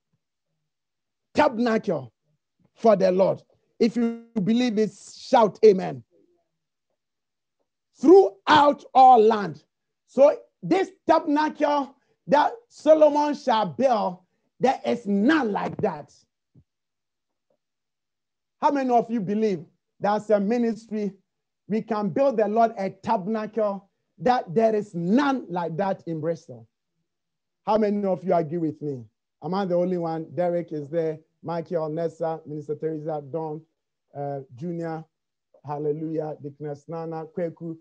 tabernacle 1.35 2.11
for 2.73 2.95
the 2.95 3.11
Lord. 3.11 3.41
If 3.79 3.95
you 3.95 4.25
believe 4.43 4.77
it, 4.79 4.91
shout 4.93 5.59
amen. 5.63 6.03
Throughout 7.99 8.83
all 8.95 9.21
land. 9.21 9.63
So 10.07 10.35
this 10.63 10.89
tabernacle 11.07 11.95
that 12.27 12.53
Solomon 12.67 13.35
shall 13.35 13.67
build, 13.67 14.19
there 14.59 14.79
is 14.85 15.05
none 15.05 15.51
like 15.51 15.77
that. 15.77 16.11
How 18.59 18.71
many 18.71 18.89
of 18.89 19.09
you 19.09 19.19
believe 19.19 19.65
that's 20.01 20.29
a 20.31 20.39
ministry. 20.39 21.13
We 21.67 21.81
can 21.81 22.09
build 22.09 22.37
the 22.37 22.47
Lord 22.47 22.73
a 22.77 22.89
tabernacle 22.89 23.89
that 24.17 24.53
there 24.53 24.75
is 24.75 24.93
none 24.93 25.45
like 25.47 25.77
that 25.77 26.03
in 26.07 26.19
Bristol. 26.19 26.67
How 27.65 27.77
many 27.77 28.05
of 28.05 28.23
you 28.23 28.33
agree 28.33 28.57
with 28.57 28.81
me? 28.81 29.05
Am 29.43 29.53
I 29.53 29.65
the 29.65 29.75
only 29.75 29.97
one? 29.97 30.27
Derek 30.35 30.71
is 30.71 30.89
there. 30.89 31.19
Michael, 31.43 31.89
Nessa, 31.89 32.41
Minister 32.45 32.75
Teresa, 32.75 33.23
Don, 33.31 33.61
uh, 34.15 34.39
Junior, 34.55 35.03
Hallelujah, 35.65 36.35
Dickness 36.43 36.87
Nana, 36.87 37.25
Kweku. 37.25 37.77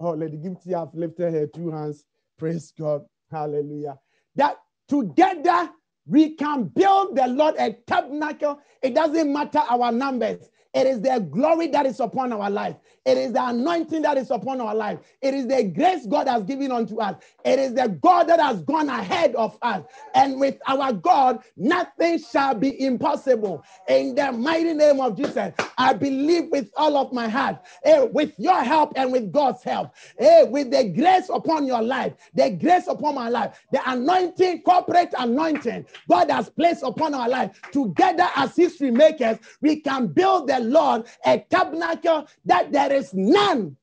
Oh, 0.00 0.10
Lady 0.12 0.36
Gifty 0.36 0.78
have 0.78 0.94
lifted 0.94 1.32
her 1.32 1.46
two 1.46 1.70
hands. 1.70 2.04
Praise 2.38 2.72
God. 2.78 3.04
Hallelujah. 3.30 3.98
That 4.36 4.58
together 4.88 5.70
we 6.06 6.30
can 6.30 6.64
build 6.64 7.16
the 7.16 7.26
Lord 7.28 7.54
a 7.58 7.72
tabernacle. 7.86 8.60
It 8.82 8.94
doesn't 8.94 9.32
matter 9.32 9.62
our 9.68 9.90
numbers. 9.92 10.50
It 10.74 10.86
is 10.86 11.00
the 11.00 11.20
glory 11.30 11.68
that 11.68 11.86
is 11.86 12.00
upon 12.00 12.32
our 12.32 12.50
life. 12.50 12.76
It 13.06 13.18
is 13.18 13.32
the 13.32 13.46
anointing 13.46 14.02
that 14.02 14.18
is 14.18 14.30
upon 14.30 14.60
our 14.60 14.74
life. 14.74 14.98
It 15.22 15.34
is 15.34 15.46
the 15.46 15.64
grace 15.64 16.06
God 16.06 16.28
has 16.28 16.42
given 16.44 16.72
unto 16.72 17.00
us. 17.00 17.16
It 17.44 17.58
is 17.58 17.74
the 17.74 17.88
God 18.02 18.24
that 18.28 18.40
has 18.40 18.62
gone 18.62 18.88
ahead 18.88 19.34
of 19.36 19.58
us. 19.62 19.84
And 20.14 20.40
with 20.40 20.58
our 20.66 20.92
God, 20.92 21.42
nothing 21.56 22.18
shall 22.18 22.54
be 22.54 22.80
impossible. 22.84 23.64
In 23.88 24.14
the 24.14 24.32
mighty 24.32 24.74
name 24.74 25.00
of 25.00 25.16
Jesus, 25.16 25.54
I 25.78 25.92
believe 25.94 26.50
with 26.50 26.70
all 26.76 26.96
of 26.96 27.12
my 27.12 27.28
heart, 27.28 27.58
eh, 27.84 28.00
with 28.12 28.34
your 28.38 28.62
help 28.62 28.92
and 28.96 29.12
with 29.12 29.32
God's 29.32 29.62
help, 29.62 29.92
eh, 30.18 30.42
with 30.44 30.70
the 30.70 30.84
grace 30.90 31.30
upon 31.32 31.66
your 31.66 31.82
life, 31.82 32.14
the 32.34 32.50
grace 32.50 32.86
upon 32.88 33.14
my 33.14 33.28
life, 33.28 33.60
the 33.72 33.80
anointing, 33.90 34.62
corporate 34.62 35.14
anointing 35.18 35.86
God 36.08 36.30
has 36.30 36.48
placed 36.50 36.82
upon 36.82 37.14
our 37.14 37.28
life, 37.28 37.60
together 37.72 38.26
as 38.36 38.56
history 38.56 38.90
makers, 38.90 39.38
we 39.60 39.76
can 39.80 40.08
build 40.08 40.48
the 40.48 40.58
Lord 40.64 41.06
a 41.24 41.38
tabernacle 41.38 42.26
that 42.44 42.72
there 42.72 42.92
is 42.92 43.12
none 43.14 43.76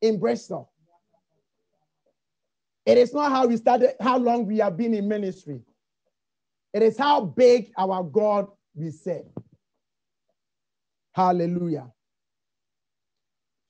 in 0.00 0.18
Bristol. 0.18 0.70
It 2.84 2.98
is 2.98 3.12
not 3.12 3.32
how 3.32 3.46
we 3.46 3.56
started, 3.56 3.94
how 4.00 4.18
long 4.18 4.46
we 4.46 4.58
have 4.58 4.76
been 4.76 4.94
in 4.94 5.08
ministry. 5.08 5.60
It 6.72 6.82
is 6.82 6.96
how 6.96 7.22
big 7.22 7.72
our 7.76 8.02
God 8.04 8.48
we 8.74 8.90
serve. 8.90 9.26
Hallelujah. 11.12 11.90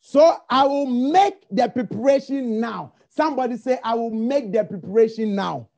So 0.01 0.37
I 0.51 0.67
will 0.67 0.87
make 0.87 1.47
the 1.51 1.69
preparation 1.69 2.61
now. 2.61 2.93
Somebody 3.09 3.57
say, 3.57 3.79
I 3.83 3.95
will 3.95 4.11
make 4.11 4.53
the 4.53 4.65
preparation 4.65 5.35
now. 5.35 5.69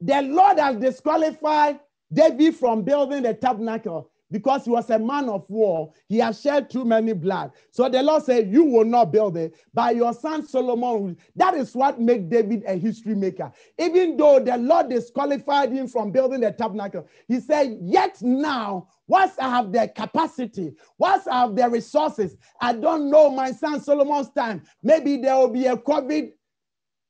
The 0.00 0.22
Lord 0.22 0.58
has 0.58 0.76
disqualified 0.76 1.80
David 2.12 2.56
from 2.56 2.82
building 2.82 3.22
the 3.22 3.34
tabernacle 3.34 4.10
because 4.30 4.64
he 4.64 4.70
was 4.70 4.90
a 4.90 4.98
man 4.98 5.28
of 5.28 5.48
war. 5.48 5.92
He 6.08 6.18
has 6.18 6.40
shed 6.40 6.70
too 6.70 6.84
many 6.84 7.12
blood. 7.12 7.52
So 7.70 7.88
the 7.88 8.02
Lord 8.02 8.24
said, 8.24 8.50
You 8.52 8.64
will 8.64 8.84
not 8.84 9.12
build 9.12 9.36
it, 9.36 9.54
but 9.72 9.96
your 9.96 10.12
son 10.12 10.46
Solomon. 10.46 11.16
That 11.36 11.54
is 11.54 11.74
what 11.74 12.00
made 12.00 12.30
David 12.30 12.64
a 12.66 12.74
history 12.74 13.14
maker. 13.14 13.52
Even 13.78 14.16
though 14.16 14.40
the 14.40 14.56
Lord 14.56 14.90
disqualified 14.90 15.72
him 15.72 15.88
from 15.88 16.10
building 16.10 16.40
the 16.40 16.52
tabernacle, 16.52 17.06
he 17.28 17.40
said, 17.40 17.78
Yet 17.80 18.20
now, 18.22 18.88
once 19.06 19.32
I 19.38 19.48
have 19.48 19.72
the 19.72 19.90
capacity, 19.94 20.74
once 20.98 21.26
I 21.26 21.40
have 21.40 21.54
the 21.54 21.68
resources, 21.68 22.36
I 22.60 22.72
don't 22.72 23.10
know 23.10 23.30
my 23.30 23.52
son 23.52 23.80
Solomon's 23.80 24.30
time. 24.30 24.62
Maybe 24.82 25.18
there 25.18 25.36
will 25.36 25.48
be 25.48 25.66
a 25.66 25.76
COVID 25.76 26.32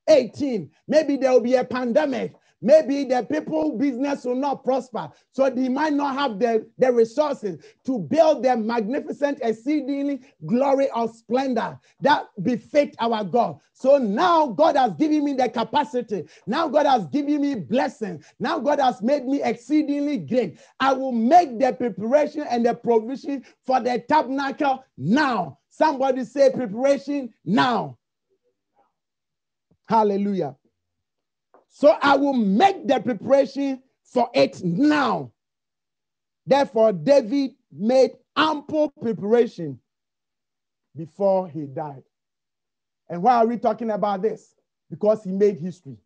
18, 0.08 0.70
maybe 0.86 1.16
there 1.16 1.32
will 1.32 1.40
be 1.40 1.54
a 1.56 1.64
pandemic. 1.64 2.34
Maybe 2.62 3.04
the 3.04 3.24
people 3.30 3.78
business 3.78 4.24
will 4.24 4.36
not 4.36 4.64
prosper. 4.64 5.10
So 5.32 5.50
they 5.50 5.68
might 5.68 5.92
not 5.94 6.14
have 6.16 6.38
the, 6.38 6.66
the 6.78 6.92
resources 6.92 7.62
to 7.86 7.98
build 7.98 8.44
the 8.44 8.56
magnificent, 8.56 9.40
exceedingly 9.42 10.22
glory 10.46 10.90
or 10.94 11.08
splendor 11.08 11.78
that 12.02 12.26
befit 12.42 12.96
our 13.00 13.24
God. 13.24 13.60
So 13.74 13.98
now 13.98 14.48
God 14.48 14.76
has 14.76 14.94
given 14.94 15.24
me 15.24 15.34
the 15.34 15.48
capacity. 15.48 16.24
Now 16.46 16.68
God 16.68 16.86
has 16.86 17.06
given 17.06 17.40
me 17.42 17.54
blessing. 17.56 18.22
Now 18.40 18.58
God 18.58 18.80
has 18.80 19.02
made 19.02 19.26
me 19.26 19.42
exceedingly 19.42 20.18
great. 20.18 20.58
I 20.80 20.92
will 20.94 21.12
make 21.12 21.58
the 21.58 21.72
preparation 21.74 22.42
and 22.50 22.66
the 22.66 22.74
provision 22.74 23.44
for 23.66 23.80
the 23.80 24.04
tabernacle 24.08 24.84
now 24.98 25.58
Somebody 25.70 26.24
say 26.24 26.50
preparation 26.50 27.32
now. 27.44 27.98
Hallelujah. 29.88 30.56
So 31.78 31.94
I 32.00 32.16
will 32.16 32.32
make 32.32 32.88
the 32.88 32.98
preparation 33.00 33.82
for 34.02 34.30
it 34.32 34.64
now. 34.64 35.30
Therefore, 36.46 36.90
David 36.90 37.50
made 37.70 38.12
ample 38.34 38.88
preparation 39.02 39.78
before 40.96 41.50
he 41.50 41.66
died. 41.66 42.02
And 43.10 43.22
why 43.22 43.34
are 43.34 43.46
we 43.46 43.58
talking 43.58 43.90
about 43.90 44.22
this? 44.22 44.54
Because 44.88 45.22
he 45.22 45.32
made 45.32 45.58
history. 45.58 45.98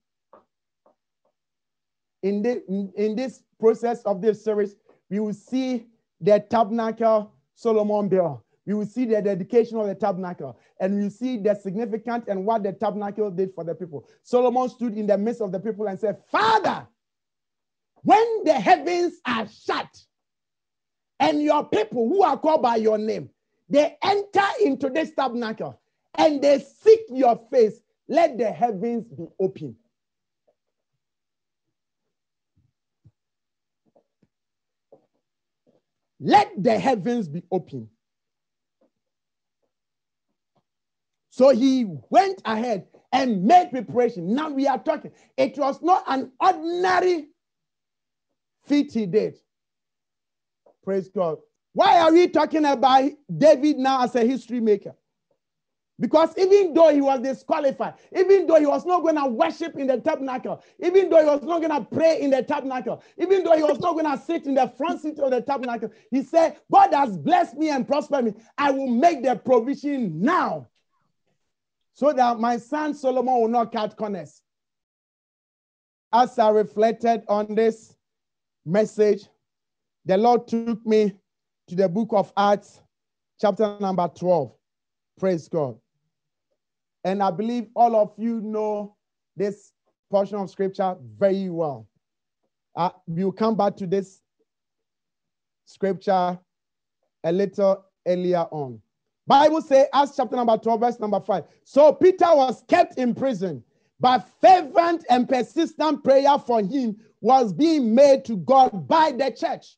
In, 2.25 2.43
the, 2.43 2.65
in, 2.97 3.15
this 3.15 3.45
process 3.61 4.03
of 4.03 4.21
this 4.21 4.43
series, 4.43 4.75
we 5.09 5.21
will 5.21 5.33
see 5.33 5.87
the 6.21 6.41
tabernacle 6.51 7.33
Solomon 7.55 8.09
built. 8.09 8.43
We 8.71 8.77
will 8.77 8.87
see 8.87 9.05
the 9.05 9.21
dedication 9.21 9.79
of 9.79 9.89
the 9.89 9.97
tabernacle 9.97 10.57
and 10.79 11.03
you 11.03 11.11
see 11.11 11.39
the 11.39 11.57
significance 11.57 12.27
and 12.29 12.47
what 12.47 12.63
the 12.63 12.73
tabernacle 12.73 13.29
did 13.29 13.53
for 13.53 13.65
the 13.65 13.75
people. 13.75 14.07
Solomon 14.23 14.69
stood 14.69 14.97
in 14.97 15.09
the 15.09 15.19
midst 15.19 15.41
of 15.41 15.51
the 15.51 15.59
people 15.59 15.89
and 15.89 15.99
said, 15.99 16.19
Father, 16.31 16.87
when 18.03 18.45
the 18.45 18.53
heavens 18.53 19.15
are 19.27 19.49
shut 19.49 19.89
and 21.19 21.43
your 21.43 21.65
people 21.65 22.09
who 22.09 22.23
are 22.23 22.39
called 22.39 22.63
by 22.63 22.77
your 22.77 22.97
name, 22.97 23.31
they 23.69 23.97
enter 24.05 24.47
into 24.65 24.89
this 24.89 25.11
tabernacle 25.17 25.81
and 26.15 26.41
they 26.41 26.61
seek 26.61 27.01
your 27.09 27.41
face, 27.51 27.81
let 28.07 28.39
the 28.39 28.53
heavens 28.53 29.05
be 29.09 29.27
open. 29.41 29.75
Let 36.21 36.53
the 36.63 36.79
heavens 36.79 37.27
be 37.27 37.43
open. 37.51 37.89
So 41.41 41.49
he 41.49 41.87
went 42.11 42.43
ahead 42.45 42.87
and 43.15 43.45
made 43.45 43.71
preparation. 43.71 44.35
Now 44.35 44.51
we 44.51 44.67
are 44.67 44.79
talking. 44.79 45.11
It 45.39 45.57
was 45.57 45.81
not 45.81 46.05
an 46.07 46.33
ordinary 46.39 47.29
feat 48.67 48.93
he 48.93 49.07
did. 49.07 49.39
Praise 50.85 51.09
God. 51.09 51.39
Why 51.73 52.01
are 52.01 52.13
we 52.13 52.29
talking 52.29 52.67
about 52.67 53.11
David 53.35 53.79
now 53.79 54.05
as 54.05 54.15
a 54.17 54.21
history 54.23 54.61
maker? 54.61 54.95
Because 55.99 56.37
even 56.37 56.75
though 56.75 56.93
he 56.93 57.01
was 57.01 57.21
disqualified, 57.21 57.95
even 58.15 58.47
though 58.47 58.61
he 58.61 58.67
was 58.67 58.85
not 58.85 59.01
going 59.01 59.17
to 59.17 59.25
worship 59.25 59.79
in 59.79 59.87
the 59.87 59.99
tabernacle, 59.99 60.63
even 60.79 61.09
though 61.09 61.21
he 61.21 61.27
was 61.27 61.43
not 61.43 61.63
going 61.63 61.71
to 61.71 61.89
pray 61.91 62.21
in 62.21 62.29
the 62.33 62.43
tabernacle, 62.43 63.03
even 63.17 63.45
though 63.45 63.57
he 63.57 63.63
was 63.63 63.81
not 63.81 63.95
going 63.95 64.05
to 64.05 64.23
sit 64.23 64.45
in 64.45 64.53
the 64.53 64.71
front 64.77 65.01
seat 65.01 65.19
of 65.19 65.31
the 65.31 65.41
tabernacle, 65.41 65.91
he 66.11 66.23
said, 66.23 66.59
God 66.71 66.93
has 66.93 67.17
blessed 67.17 67.57
me 67.57 67.71
and 67.71 67.89
prospered 67.89 68.27
me. 68.27 68.35
I 68.59 68.73
will 68.73 68.89
make 68.89 69.23
the 69.23 69.37
provision 69.37 70.21
now 70.21 70.67
so 72.01 72.15
that 72.15 72.41
my 72.41 72.57
son 72.57 72.95
Solomon 72.95 73.43
will 73.43 73.49
not 73.49 73.73
cut 73.73 73.95
corners. 73.95 74.41
As 76.15 76.39
I 76.39 76.49
reflected 76.49 77.25
on 77.29 77.55
this 77.55 77.95
message, 78.65 79.29
the 80.07 80.17
Lord 80.17 80.49
took 80.49 80.85
me 80.87 81.13
to 81.69 81.75
the 81.75 81.91
book 81.91 82.09
of 82.13 82.33
Acts, 82.39 82.81
chapter 83.39 83.77
number 83.81 84.09
12. 84.17 84.51
Praise 85.19 85.47
God. 85.47 85.79
And 87.05 87.23
I 87.23 87.31
believe 87.31 87.67
all 87.77 87.95
of 87.95 88.15
you 88.17 88.41
know 88.41 88.97
this 89.37 89.73
portion 90.11 90.39
of 90.39 90.49
scripture 90.49 90.97
very 91.19 91.51
well. 91.51 91.87
Uh, 92.77 92.93
we'll 93.09 93.31
come 93.31 93.57
back 93.57 93.77
to 93.77 93.87
this 93.87 94.23
scripture 95.67 96.39
a 97.25 97.31
little 97.31 97.85
earlier 98.09 98.47
on. 98.51 98.81
Bible 99.31 99.63
says, 99.63 99.87
Acts 99.95 100.17
chapter 100.17 100.35
number 100.35 100.59
12, 100.59 100.81
verse 100.81 100.99
number 100.99 101.21
5. 101.21 101.45
So 101.63 101.93
Peter 101.93 102.27
was 102.35 102.65
kept 102.67 102.99
in 102.99 103.15
prison, 103.15 103.63
but 104.01 104.29
fervent 104.41 105.05
and 105.09 105.29
persistent 105.29 106.03
prayer 106.03 106.37
for 106.37 106.61
him 106.61 106.97
was 107.21 107.53
being 107.53 107.95
made 107.95 108.25
to 108.25 108.39
God 108.39 108.89
by 108.89 109.13
the 109.13 109.31
church. 109.31 109.77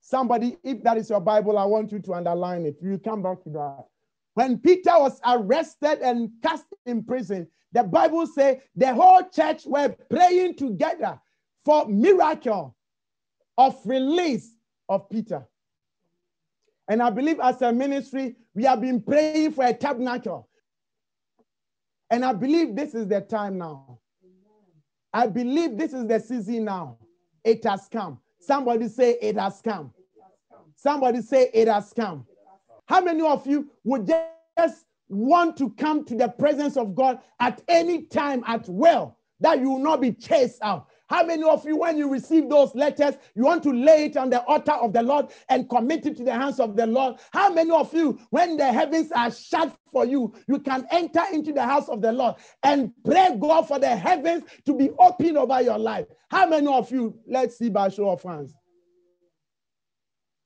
Somebody, 0.00 0.56
if 0.62 0.84
that 0.84 0.98
is 0.98 1.10
your 1.10 1.18
Bible, 1.18 1.58
I 1.58 1.64
want 1.64 1.90
you 1.90 1.98
to 1.98 2.14
underline 2.14 2.64
it. 2.64 2.76
You 2.80 2.96
come 2.96 3.24
back 3.24 3.42
to 3.42 3.50
that. 3.50 3.86
When 4.34 4.58
Peter 4.58 4.92
was 4.92 5.20
arrested 5.26 5.98
and 6.00 6.30
cast 6.44 6.66
in 6.84 7.02
prison, 7.02 7.48
the 7.72 7.82
Bible 7.82 8.28
says 8.28 8.58
the 8.76 8.94
whole 8.94 9.24
church 9.34 9.66
were 9.66 9.88
praying 10.08 10.54
together 10.54 11.20
for 11.64 11.88
miracle 11.88 12.76
of 13.58 13.80
release 13.84 14.52
of 14.88 15.10
Peter. 15.10 15.44
And 16.88 17.02
I 17.02 17.10
believe 17.10 17.40
as 17.40 17.60
a 17.62 17.72
ministry, 17.72 18.36
we 18.54 18.64
have 18.64 18.80
been 18.80 19.00
praying 19.00 19.52
for 19.52 19.64
a 19.64 19.74
tabernacle. 19.74 20.48
And 22.10 22.24
I 22.24 22.32
believe 22.32 22.76
this 22.76 22.94
is 22.94 23.08
the 23.08 23.20
time 23.20 23.58
now. 23.58 23.98
I 25.12 25.26
believe 25.26 25.76
this 25.76 25.92
is 25.92 26.06
the 26.06 26.20
season 26.20 26.64
now. 26.64 26.98
It 27.44 27.64
has 27.64 27.88
come. 27.90 28.20
Somebody 28.38 28.88
say 28.88 29.18
it 29.20 29.36
has 29.36 29.60
come. 29.62 29.92
Somebody 30.76 31.22
say 31.22 31.50
it 31.52 31.68
has 31.68 31.92
come. 31.92 32.26
How 32.86 33.00
many 33.00 33.22
of 33.22 33.46
you 33.46 33.68
would 33.82 34.06
just 34.06 34.84
want 35.08 35.56
to 35.56 35.70
come 35.70 36.04
to 36.04 36.14
the 36.14 36.28
presence 36.28 36.76
of 36.76 36.94
God 36.94 37.20
at 37.40 37.62
any 37.66 38.02
time 38.02 38.44
at 38.46 38.68
will, 38.68 39.16
that 39.40 39.58
you 39.58 39.70
will 39.70 39.78
not 39.78 40.00
be 40.00 40.12
chased 40.12 40.62
out? 40.62 40.88
How 41.08 41.24
many 41.24 41.44
of 41.44 41.64
you, 41.64 41.76
when 41.76 41.96
you 41.96 42.08
receive 42.10 42.48
those 42.48 42.74
letters, 42.74 43.14
you 43.34 43.44
want 43.44 43.62
to 43.62 43.72
lay 43.72 44.06
it 44.06 44.16
on 44.16 44.30
the 44.30 44.42
altar 44.44 44.72
of 44.72 44.92
the 44.92 45.02
Lord 45.02 45.26
and 45.48 45.68
commit 45.68 46.04
it 46.06 46.16
to 46.16 46.24
the 46.24 46.32
hands 46.32 46.58
of 46.58 46.76
the 46.76 46.86
Lord? 46.86 47.16
How 47.32 47.52
many 47.52 47.70
of 47.70 47.94
you, 47.94 48.18
when 48.30 48.56
the 48.56 48.72
heavens 48.72 49.12
are 49.12 49.30
shut 49.30 49.76
for 49.92 50.04
you, 50.04 50.34
you 50.48 50.58
can 50.58 50.86
enter 50.90 51.22
into 51.32 51.52
the 51.52 51.62
house 51.62 51.88
of 51.88 52.02
the 52.02 52.10
Lord 52.10 52.34
and 52.62 52.92
pray 53.04 53.36
God 53.38 53.68
for 53.68 53.78
the 53.78 53.94
heavens 53.94 54.44
to 54.64 54.76
be 54.76 54.90
open 54.98 55.36
over 55.36 55.62
your 55.62 55.78
life? 55.78 56.06
How 56.28 56.48
many 56.48 56.66
of 56.66 56.90
you, 56.90 57.18
let's 57.26 57.56
see 57.56 57.70
by 57.70 57.88
show 57.88 58.10
of 58.10 58.22
hands, 58.22 58.52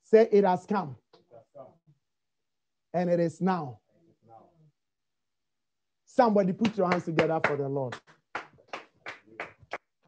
say 0.04 0.28
it 0.30 0.44
has 0.44 0.66
come 0.66 0.96
and 2.92 3.08
it 3.08 3.20
is 3.20 3.40
now. 3.40 3.78
Somebody 6.04 6.52
put 6.52 6.76
your 6.76 6.90
hands 6.90 7.04
together 7.04 7.40
for 7.44 7.56
the 7.56 7.68
Lord. 7.68 7.96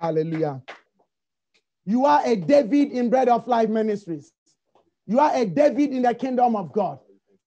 Hallelujah. 0.03 0.61
You 1.85 2.07
are 2.07 2.23
a 2.27 2.35
David 2.35 2.91
in 2.91 3.09
Bread 3.09 3.29
of 3.29 3.47
Life 3.47 3.69
Ministries. 3.69 4.33
You 5.07 5.21
are 5.21 5.33
a 5.33 5.47
David 5.47 5.93
in 5.93 6.03
the 6.03 6.13
kingdom 6.13 6.57
of 6.57 6.73
God. 6.73 6.99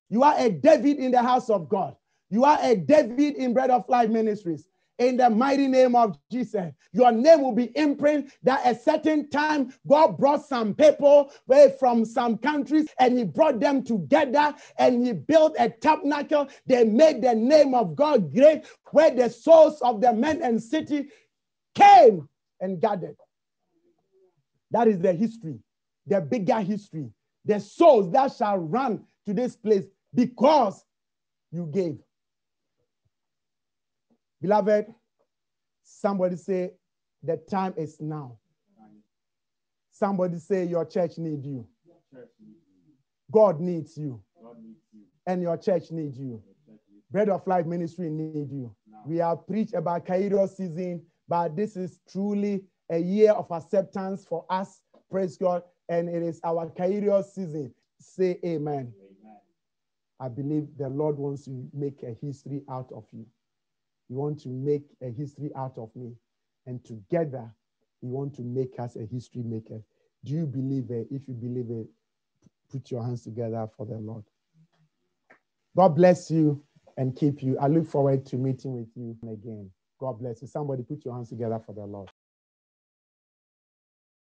You 0.09 0.23
are 0.23 0.35
a 0.37 0.49
David 0.49 0.99
in 0.99 1.11
the 1.11 1.21
house 1.21 1.49
of 1.49 1.67
God. 1.67 1.97
You 2.29 2.45
are 2.45 2.57
a 2.61 2.77
David 2.77 3.35
in 3.35 3.53
Bread 3.53 3.71
of 3.71 3.83
Life 3.89 4.09
Ministries 4.09 4.69
in 4.99 5.17
the 5.17 5.29
mighty 5.29 5.67
name 5.67 5.97
of 5.97 6.17
Jesus. 6.31 6.71
Your 6.93 7.11
name 7.11 7.41
will 7.41 7.51
be 7.51 7.77
imprinted 7.77 8.31
that 8.43 8.65
a 8.65 8.73
certain 8.73 9.29
time 9.29 9.73
God 9.85 10.17
brought 10.17 10.45
some 10.45 10.73
people 10.73 11.33
from 11.77 12.05
some 12.05 12.37
countries 12.37 12.87
and 12.99 13.17
he 13.17 13.25
brought 13.25 13.59
them 13.59 13.83
together 13.83 14.55
and 14.77 15.05
he 15.05 15.11
built 15.11 15.57
a 15.59 15.69
tabernacle. 15.69 16.47
They 16.67 16.85
made 16.85 17.21
the 17.21 17.35
name 17.35 17.75
of 17.75 17.97
God 17.97 18.33
great 18.33 18.63
where 18.91 19.11
the 19.11 19.29
souls 19.29 19.81
of 19.81 19.99
the 19.99 20.13
men 20.13 20.41
and 20.41 20.63
city 20.63 21.09
came 21.73 22.29
and 22.59 22.79
gathered. 22.81 23.17
That 24.71 24.87
is 24.87 24.99
the 24.99 25.13
history, 25.13 25.59
the 26.07 26.21
bigger 26.21 26.59
history. 26.59 27.11
The 27.45 27.59
souls 27.59 28.11
that 28.11 28.33
shall 28.33 28.57
run 28.57 29.03
to 29.25 29.33
this 29.33 29.55
place 29.55 29.85
because 30.13 30.83
you 31.51 31.67
gave. 31.71 31.99
Beloved, 34.41 34.87
somebody 35.83 36.35
say, 36.35 36.71
the 37.23 37.37
time 37.49 37.73
is 37.77 38.01
now. 38.01 38.37
Somebody 39.91 40.39
say, 40.39 40.65
your 40.65 40.85
church 40.85 41.17
needs 41.17 41.45
you. 41.45 41.67
God 43.31 43.59
needs 43.59 43.97
you. 43.97 44.21
And 45.27 45.41
your 45.41 45.57
church 45.57 45.91
needs 45.91 46.17
you. 46.17 46.41
Bread 47.11 47.29
of 47.29 47.45
Life 47.47 47.65
Ministry 47.65 48.09
needs 48.09 48.51
you. 48.51 48.75
We 49.05 49.17
have 49.17 49.47
preached 49.47 49.73
about 49.73 50.05
Kairos 50.05 50.55
season, 50.55 51.03
but 51.27 51.55
this 51.55 51.75
is 51.75 51.99
truly 52.09 52.63
a 52.89 52.97
year 52.99 53.31
of 53.31 53.49
acceptance 53.51 54.25
for 54.25 54.45
us. 54.49 54.81
Praise 55.09 55.37
God. 55.37 55.63
And 55.89 56.09
it 56.09 56.23
is 56.23 56.39
our 56.43 56.67
Kairos 56.71 57.25
season. 57.33 57.73
Say 57.99 58.39
amen. 58.45 58.93
amen. 58.93 59.37
I 60.19 60.27
believe 60.29 60.67
the 60.77 60.89
Lord 60.89 61.17
wants 61.17 61.45
to 61.45 61.67
make 61.73 62.03
a 62.03 62.13
history 62.25 62.61
out 62.69 62.91
of 62.95 63.05
you. 63.11 63.25
You 64.09 64.17
want 64.17 64.39
to 64.41 64.49
make 64.49 64.85
a 65.01 65.09
history 65.09 65.51
out 65.55 65.77
of 65.77 65.89
me. 65.95 66.13
And 66.67 66.83
together, 66.83 67.51
you 68.01 68.09
want 68.09 68.35
to 68.35 68.41
make 68.41 68.79
us 68.79 68.95
a 68.95 69.05
history 69.05 69.43
maker. 69.43 69.81
Do 70.23 70.33
you 70.33 70.45
believe 70.45 70.89
it? 70.89 71.07
If 71.11 71.27
you 71.27 71.33
believe 71.33 71.69
it, 71.69 71.87
put 72.71 72.89
your 72.91 73.03
hands 73.03 73.23
together 73.23 73.67
for 73.77 73.85
the 73.85 73.97
Lord. 73.97 74.23
God 75.75 75.89
bless 75.89 76.31
you 76.31 76.63
and 76.97 77.15
keep 77.15 77.43
you. 77.43 77.57
I 77.59 77.67
look 77.67 77.87
forward 77.87 78.25
to 78.27 78.37
meeting 78.37 78.75
with 78.77 78.89
you 78.95 79.17
again. 79.31 79.69
God 79.99 80.19
bless 80.19 80.41
you. 80.41 80.47
Somebody 80.49 80.83
put 80.83 81.05
your 81.05 81.15
hands 81.15 81.29
together 81.29 81.59
for 81.65 81.73
the 81.73 81.85
Lord. 81.85 82.09